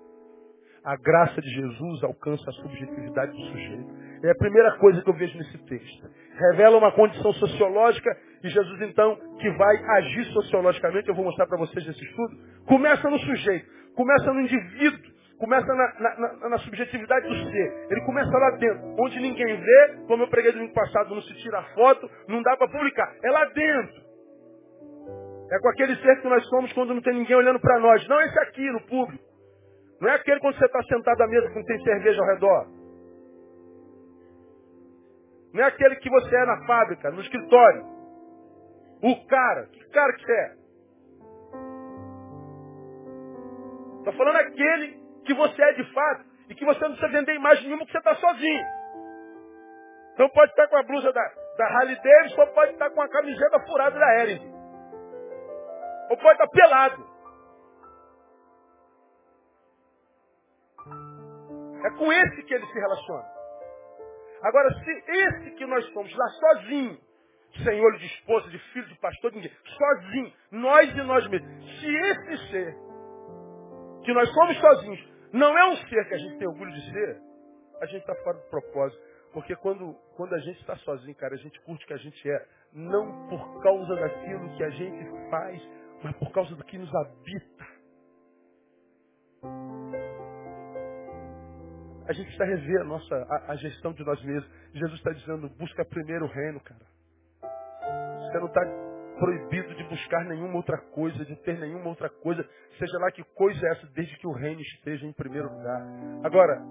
[0.85, 4.09] A graça de Jesus alcança a subjetividade do sujeito.
[4.25, 6.11] É a primeira coisa que eu vejo nesse texto.
[6.51, 11.59] Revela uma condição sociológica e Jesus, então, que vai agir sociologicamente, eu vou mostrar para
[11.59, 17.29] vocês nesse estudo, começa no sujeito, começa no indivíduo, começa na, na, na, na, subjetividade
[17.29, 17.87] do ser.
[17.91, 21.35] Ele começa lá dentro, onde ninguém vê, como eu preguei no ano passado, não se
[21.35, 23.13] tira foto, não dá para publicar.
[23.23, 24.09] É lá dentro.
[25.51, 28.07] É com aquele ser que nós somos quando não tem ninguém olhando para nós.
[28.07, 29.28] Não esse aqui, no público.
[30.01, 32.67] Não é aquele quando você está sentado à mesa que não tem cerveja ao redor.
[35.53, 37.85] Não é aquele que você é na fábrica, no escritório.
[39.03, 39.67] O cara.
[39.67, 40.59] Que cara que você é?
[43.99, 47.65] Estou falando aquele que você é de fato e que você não precisa vender imagem
[47.65, 48.65] nenhuma que você está sozinho.
[50.15, 51.23] Então pode estar com a blusa da,
[51.57, 54.53] da Harley Davidson ou pode estar com a camiseta furada da Ering.
[56.11, 57.18] Ou pode estar pelado.
[61.85, 63.39] É com esse que ele se relaciona.
[64.43, 66.99] Agora, se esse que nós somos lá sozinho,
[67.65, 71.81] sem olho de esposa, de filho, de pastor, de ninguém, sozinho, nós e nós mesmos,
[71.81, 72.77] se esse ser,
[74.05, 77.21] que nós somos sozinhos, não é um ser que a gente tem orgulho de ser,
[77.81, 79.03] a gente está fora do propósito.
[79.33, 82.31] Porque quando, quando a gente está sozinho, cara, a gente curte o que a gente
[82.31, 85.63] é, não por causa daquilo que a gente faz,
[86.03, 87.78] mas por causa do que nos habita.
[92.09, 94.51] A gente está rever a nossa a, a gestão de nós mesmos.
[94.73, 96.81] Jesus está dizendo, busca primeiro o reino, cara.
[98.23, 98.63] Você não está
[99.19, 102.49] proibido de buscar nenhuma outra coisa, de ter nenhuma outra coisa,
[102.79, 105.83] seja lá que coisa é essa, desde que o reino esteja em primeiro lugar.
[106.25, 106.63] Agora,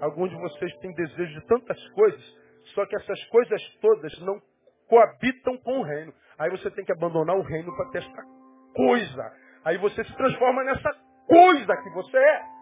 [0.00, 2.36] alguns de vocês têm desejo de tantas coisas,
[2.74, 4.40] só que essas coisas todas não
[4.88, 6.12] coabitam com o reino.
[6.38, 8.24] Aí você tem que abandonar o reino para testar
[8.74, 9.32] coisa.
[9.64, 10.90] Aí você se transforma nessa
[11.26, 12.53] coisa que você é.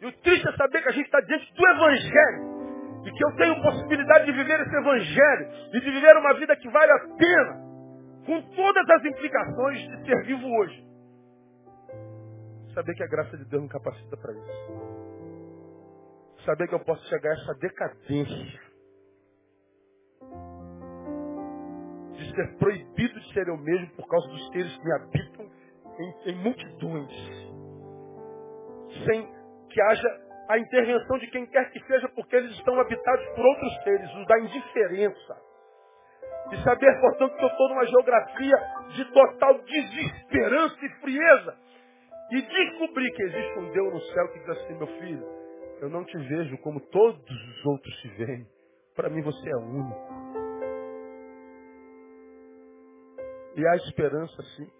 [0.00, 2.60] E o triste é saber que a gente está diante do Evangelho.
[3.04, 5.48] E que eu tenho possibilidade de viver esse Evangelho.
[5.72, 7.70] E de viver uma vida que vale a pena.
[8.26, 10.86] Com todas as implicações de ser vivo hoje.
[12.74, 14.90] Saber que a graça de Deus me capacita para isso.
[16.44, 18.70] Saber que eu posso chegar a essa decadência
[22.34, 25.46] ser proibido de ser eu mesmo por causa dos seres que me habitam
[25.98, 27.12] em, em multidões.
[29.06, 29.39] Sem
[29.70, 33.82] que haja a intervenção de quem quer que seja, porque eles estão habitados por outros
[33.84, 35.36] seres, os da indiferença.
[36.52, 38.56] E saber, portanto, que eu estou numa geografia
[38.96, 41.56] de total desesperança e frieza.
[42.32, 45.26] E descobrir que existe um Deus no céu que diz assim, meu filho,
[45.80, 48.46] eu não te vejo como todos os outros te veem.
[48.96, 50.20] Para mim você é único.
[53.56, 54.70] E há esperança sim.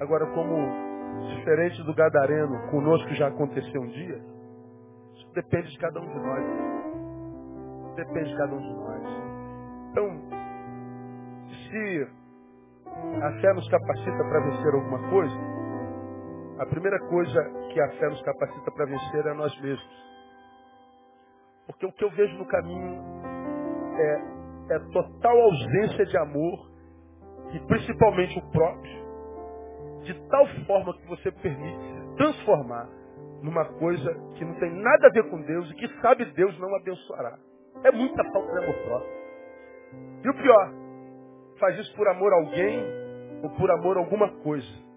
[0.00, 0.87] Agora, como
[1.36, 4.18] diferente do Gadareno, conosco já aconteceu um dia,
[5.14, 6.44] isso depende de cada um de nós.
[7.96, 9.02] Depende de cada um de nós.
[9.90, 10.20] Então,
[11.48, 12.08] se
[13.22, 15.36] a fé nos capacita para vencer alguma coisa,
[16.58, 20.08] a primeira coisa que a fé nos capacita para vencer é nós mesmos.
[21.66, 23.02] Porque o que eu vejo no caminho
[23.96, 24.38] é
[24.70, 26.70] é total ausência de amor
[27.52, 29.07] e principalmente o próprio,
[30.08, 32.88] de tal forma que você permite se transformar
[33.42, 36.74] numa coisa que não tem nada a ver com Deus e que sabe Deus não
[36.74, 37.38] abençoará.
[37.84, 39.18] É muita falta de amor próprio.
[40.24, 40.72] E o pior,
[41.60, 42.82] faz isso por amor a alguém
[43.42, 44.88] ou por amor a alguma coisa.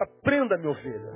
[0.00, 1.12] Aprenda, minha ovelha.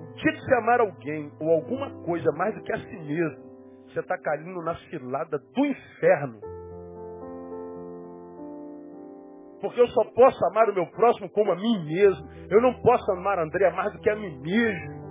[0.00, 3.44] O dia que você amar alguém ou alguma coisa mais do que a si mesmo,
[3.86, 6.40] você está caindo na cilada do inferno.
[9.60, 12.28] Porque eu só posso amar o meu próximo como a mim mesmo.
[12.50, 15.06] Eu não posso amar André mais do que a mim mesmo.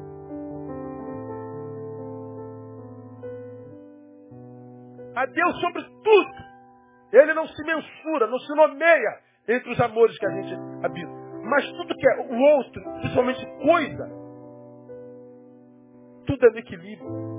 [5.16, 6.46] A Deus sobre tudo.
[7.14, 11.12] Ele não se mensura, não se nomeia entre os amores que a gente habita.
[11.44, 14.10] Mas tudo que é o outro, principalmente coisa,
[16.26, 17.36] tudo é no equilíbrio.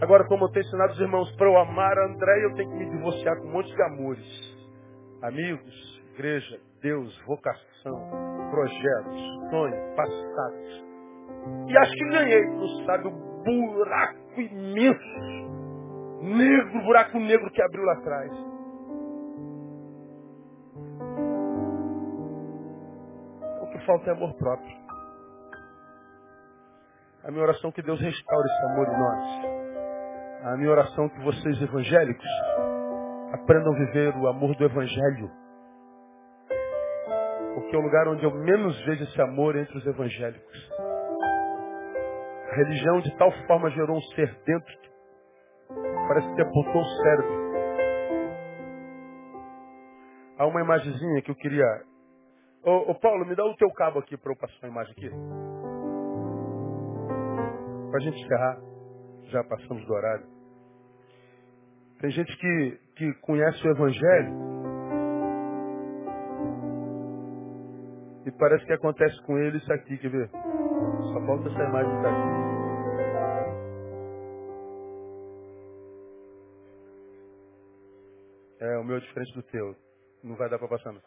[0.00, 2.76] Agora, como eu tenho ensinado os irmãos, para eu amar a André, eu tenho que
[2.76, 4.55] me divorciar com um monte de amores.
[5.22, 10.84] Amigos, igreja, Deus, vocação, projetos, sonhos, passados.
[11.68, 17.92] E acho que ganhei, não sabe, o buraco imenso, negro, buraco negro que abriu lá
[17.94, 18.30] atrás.
[23.62, 24.76] O que falta é amor próprio.
[27.24, 30.52] A minha oração é que Deus restaure esse amor em nós.
[30.52, 32.28] A minha oração é que vocês evangélicos
[33.32, 35.30] aprendam a viver o amor do evangelho.
[37.54, 40.70] Porque é o lugar onde eu menos vejo esse amor entre os evangélicos.
[42.50, 44.90] A religião de tal forma gerou um ser dentro que
[46.08, 47.46] parece que apontou o cérebro.
[50.38, 51.64] Há uma imagenzinha que eu queria.
[52.62, 55.10] Ô, ô Paulo, me dá o teu cabo aqui para eu passar a imagem aqui.
[57.90, 58.60] Para a gente encerrar,
[59.30, 60.26] já passamos do horário.
[62.00, 64.46] Tem gente que, que conhece o Evangelho
[68.26, 70.30] e parece que acontece com ele isso aqui, quer ver?
[70.30, 72.46] Só falta essa imagem daqui.
[78.60, 79.76] É, o meu é diferente do teu.
[80.24, 81.00] Não vai dar para passar não.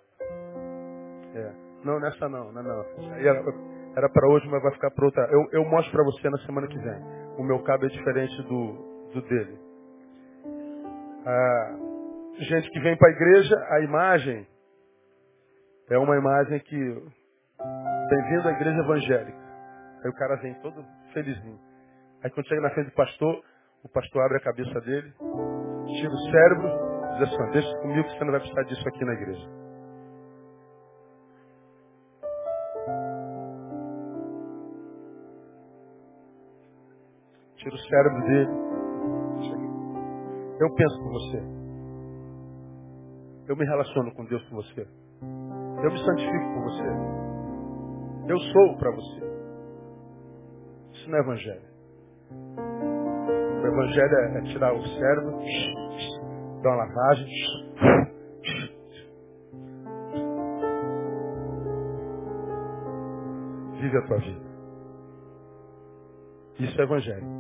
[1.36, 1.54] É.
[1.84, 2.86] Não, nessa não, não, não.
[3.96, 5.28] Era para hoje, mas vai ficar para outra.
[5.32, 7.04] Eu, eu mostro para você na semana que vem.
[7.38, 9.60] O meu cabo é diferente do, do dele.
[11.26, 11.79] Ah,
[12.40, 14.48] gente que vem para a igreja, a imagem
[15.90, 16.78] é uma imagem que
[18.10, 19.40] bem-vindo à igreja evangélica.
[20.04, 21.60] Aí o cara vem todo felizinho.
[22.24, 23.44] Aí quando chega na frente do pastor,
[23.84, 26.70] o pastor abre a cabeça dele, tira o cérebro,
[27.18, 29.50] diz assim, deixa comigo que você não vai precisar disso aqui na igreja.
[37.58, 38.70] Tira o cérebro dele.
[40.62, 41.59] Eu penso por você.
[43.50, 44.82] Eu me relaciono com Deus por você.
[44.82, 46.84] Eu me santifico por você.
[48.28, 49.22] Eu sou para você.
[50.94, 51.68] Isso não é evangelho.
[53.64, 55.40] O evangelho é, é tirar o cérebro,
[56.62, 57.26] dar uma lavagem.
[63.82, 64.46] Vive a tua vida.
[66.60, 67.39] Isso é evangelho.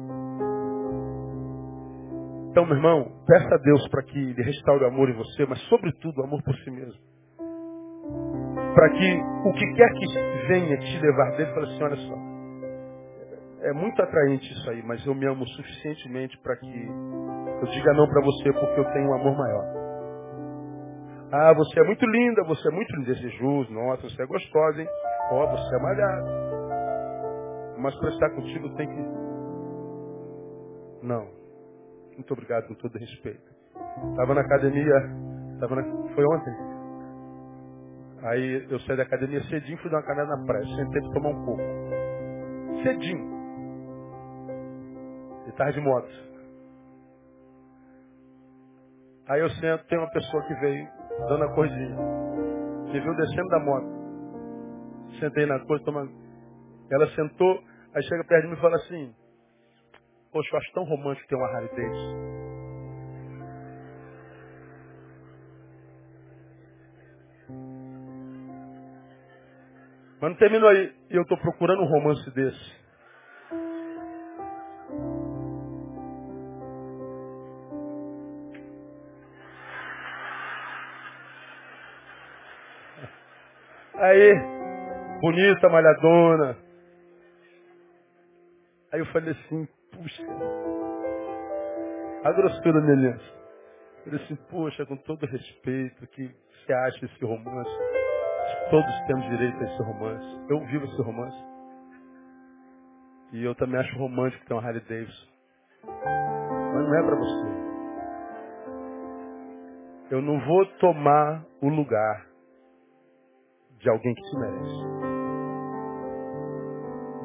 [2.49, 5.59] Então, meu irmão, peça a Deus para que Ele restaure o amor em você, mas
[5.69, 6.99] sobretudo o amor por si mesmo.
[8.73, 12.29] Para que o que quer que venha te levar dele, fale assim, olha só,
[13.61, 16.87] é muito atraente isso aí, mas eu me amo suficientemente para que
[17.61, 19.79] eu diga não para você porque eu tenho um amor maior.
[21.31, 24.87] Ah, você é muito linda, você é muito desejoso, nossa, você é gostosa, hein?
[25.31, 26.29] Ó, oh, você é malhado.
[27.77, 29.09] Mas para estar contigo tem que.
[31.05, 31.38] Não.
[32.19, 33.49] Muito obrigado com todo respeito.
[34.11, 34.93] Estava na academia,
[35.57, 36.53] tava na, foi ontem.
[38.23, 41.29] Aí eu saí da academia cedinho, fui dar uma caminhada na praia, sentei para tomar
[41.29, 41.61] um coco.
[42.83, 43.39] Cedinho.
[45.47, 46.09] E tarde de moto.
[49.29, 50.89] Aí eu sento, tem uma pessoa que veio
[51.29, 51.95] dando a corridinha.
[52.91, 53.87] Me viu descendo da moto.
[55.21, 56.11] Sentei na coisa, tomando.
[56.91, 57.63] Ela sentou,
[57.95, 59.15] aí chega perto de mim e fala assim,
[60.31, 62.39] Poxa, eu acho tão romântico ter uma Davidson.
[70.21, 70.93] Mas não terminou aí.
[71.09, 72.79] E eu estou procurando um romance desse.
[83.95, 84.33] Aí,
[85.21, 86.57] bonita, malhadona.
[88.91, 90.23] Aí eu falei assim, puxa.
[92.23, 96.27] A grossura da minha Eu falei assim, poxa, com todo respeito, que
[96.65, 97.71] você acha esse romance?
[98.69, 100.45] Todos temos direito a esse romance.
[100.49, 101.37] Eu vivo esse romance.
[103.31, 105.27] E eu também acho romântico ter uma Harley Davidson.
[105.85, 107.69] Mas não é para você.
[110.11, 112.25] Eu não vou tomar o lugar
[113.79, 114.89] de alguém que se merece.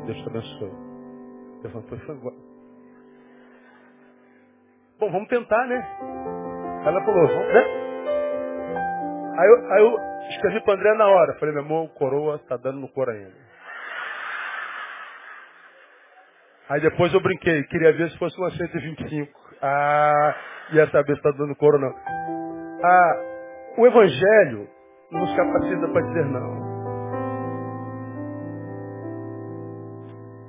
[0.07, 0.73] Deus te abençoe.
[1.63, 2.54] Levantou e foi embora.
[4.99, 5.77] Bom, vamos tentar, né?
[6.87, 7.65] Ela falou, vamos, né?
[9.37, 9.99] Aí eu, aí eu
[10.31, 11.35] escrevi para André na hora.
[11.35, 13.45] Falei, meu irmão, coroa tá dando no cor ainda.
[16.69, 19.33] Aí depois eu brinquei, queria ver se fosse uma 125.
[19.61, 20.37] Ah,
[20.73, 21.95] ia saber se está dando cor ou não.
[22.85, 23.15] Ah,
[23.79, 24.69] o Evangelho
[25.11, 26.65] nos capacita para dizer não.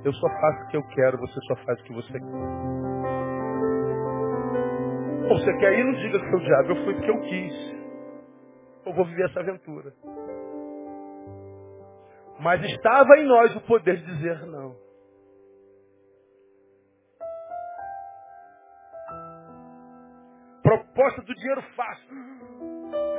[0.04, 3.35] Eu só faço o que eu quero, você só faz o que você quer.
[5.28, 7.76] Ou você quer ir, não diga que o diabo, eu fui porque eu quis.
[8.86, 9.92] Eu vou viver essa aventura.
[12.38, 14.76] Mas estava em nós o poder de dizer não.
[20.62, 22.16] Proposta do dinheiro fácil.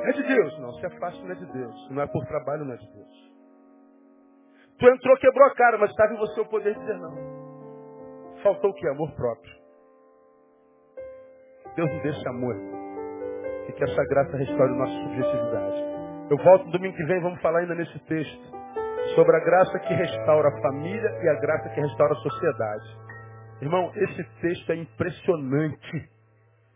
[0.04, 0.60] É de Deus.
[0.60, 1.90] Não, se é fácil, não é de Deus.
[1.90, 3.32] Não é por trabalho, não é de Deus.
[4.80, 7.16] Tu entrou, quebrou a cara, mas estava em você o poder de dizer não.
[8.44, 8.88] Faltou o que?
[8.88, 9.57] Amor próprio.
[11.78, 12.56] Deus nos desse amor.
[13.70, 15.98] E que essa graça restaure nossa subjetividade.
[16.32, 18.58] Eu volto domingo que vem, vamos falar ainda nesse texto.
[19.16, 22.98] Sobre a graça que restaura a família e a graça que restaura a sociedade.
[23.62, 26.10] Irmão, esse texto é impressionante.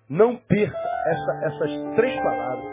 [0.07, 2.65] Não perca essa, essas três palavras.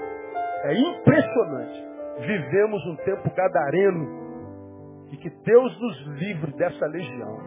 [0.65, 1.87] É impressionante.
[2.21, 7.39] Vivemos um tempo gadareno e que Deus nos livre dessa legião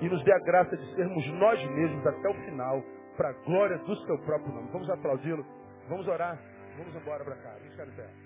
[0.00, 2.82] e nos dê a graça de sermos nós mesmos até o final,
[3.16, 4.70] para a glória do seu próprio nome.
[4.72, 5.44] Vamos aplaudi-lo,
[5.88, 6.38] vamos orar,
[6.76, 7.58] vamos embora para cá.
[7.58, 8.23] Vamos ficar.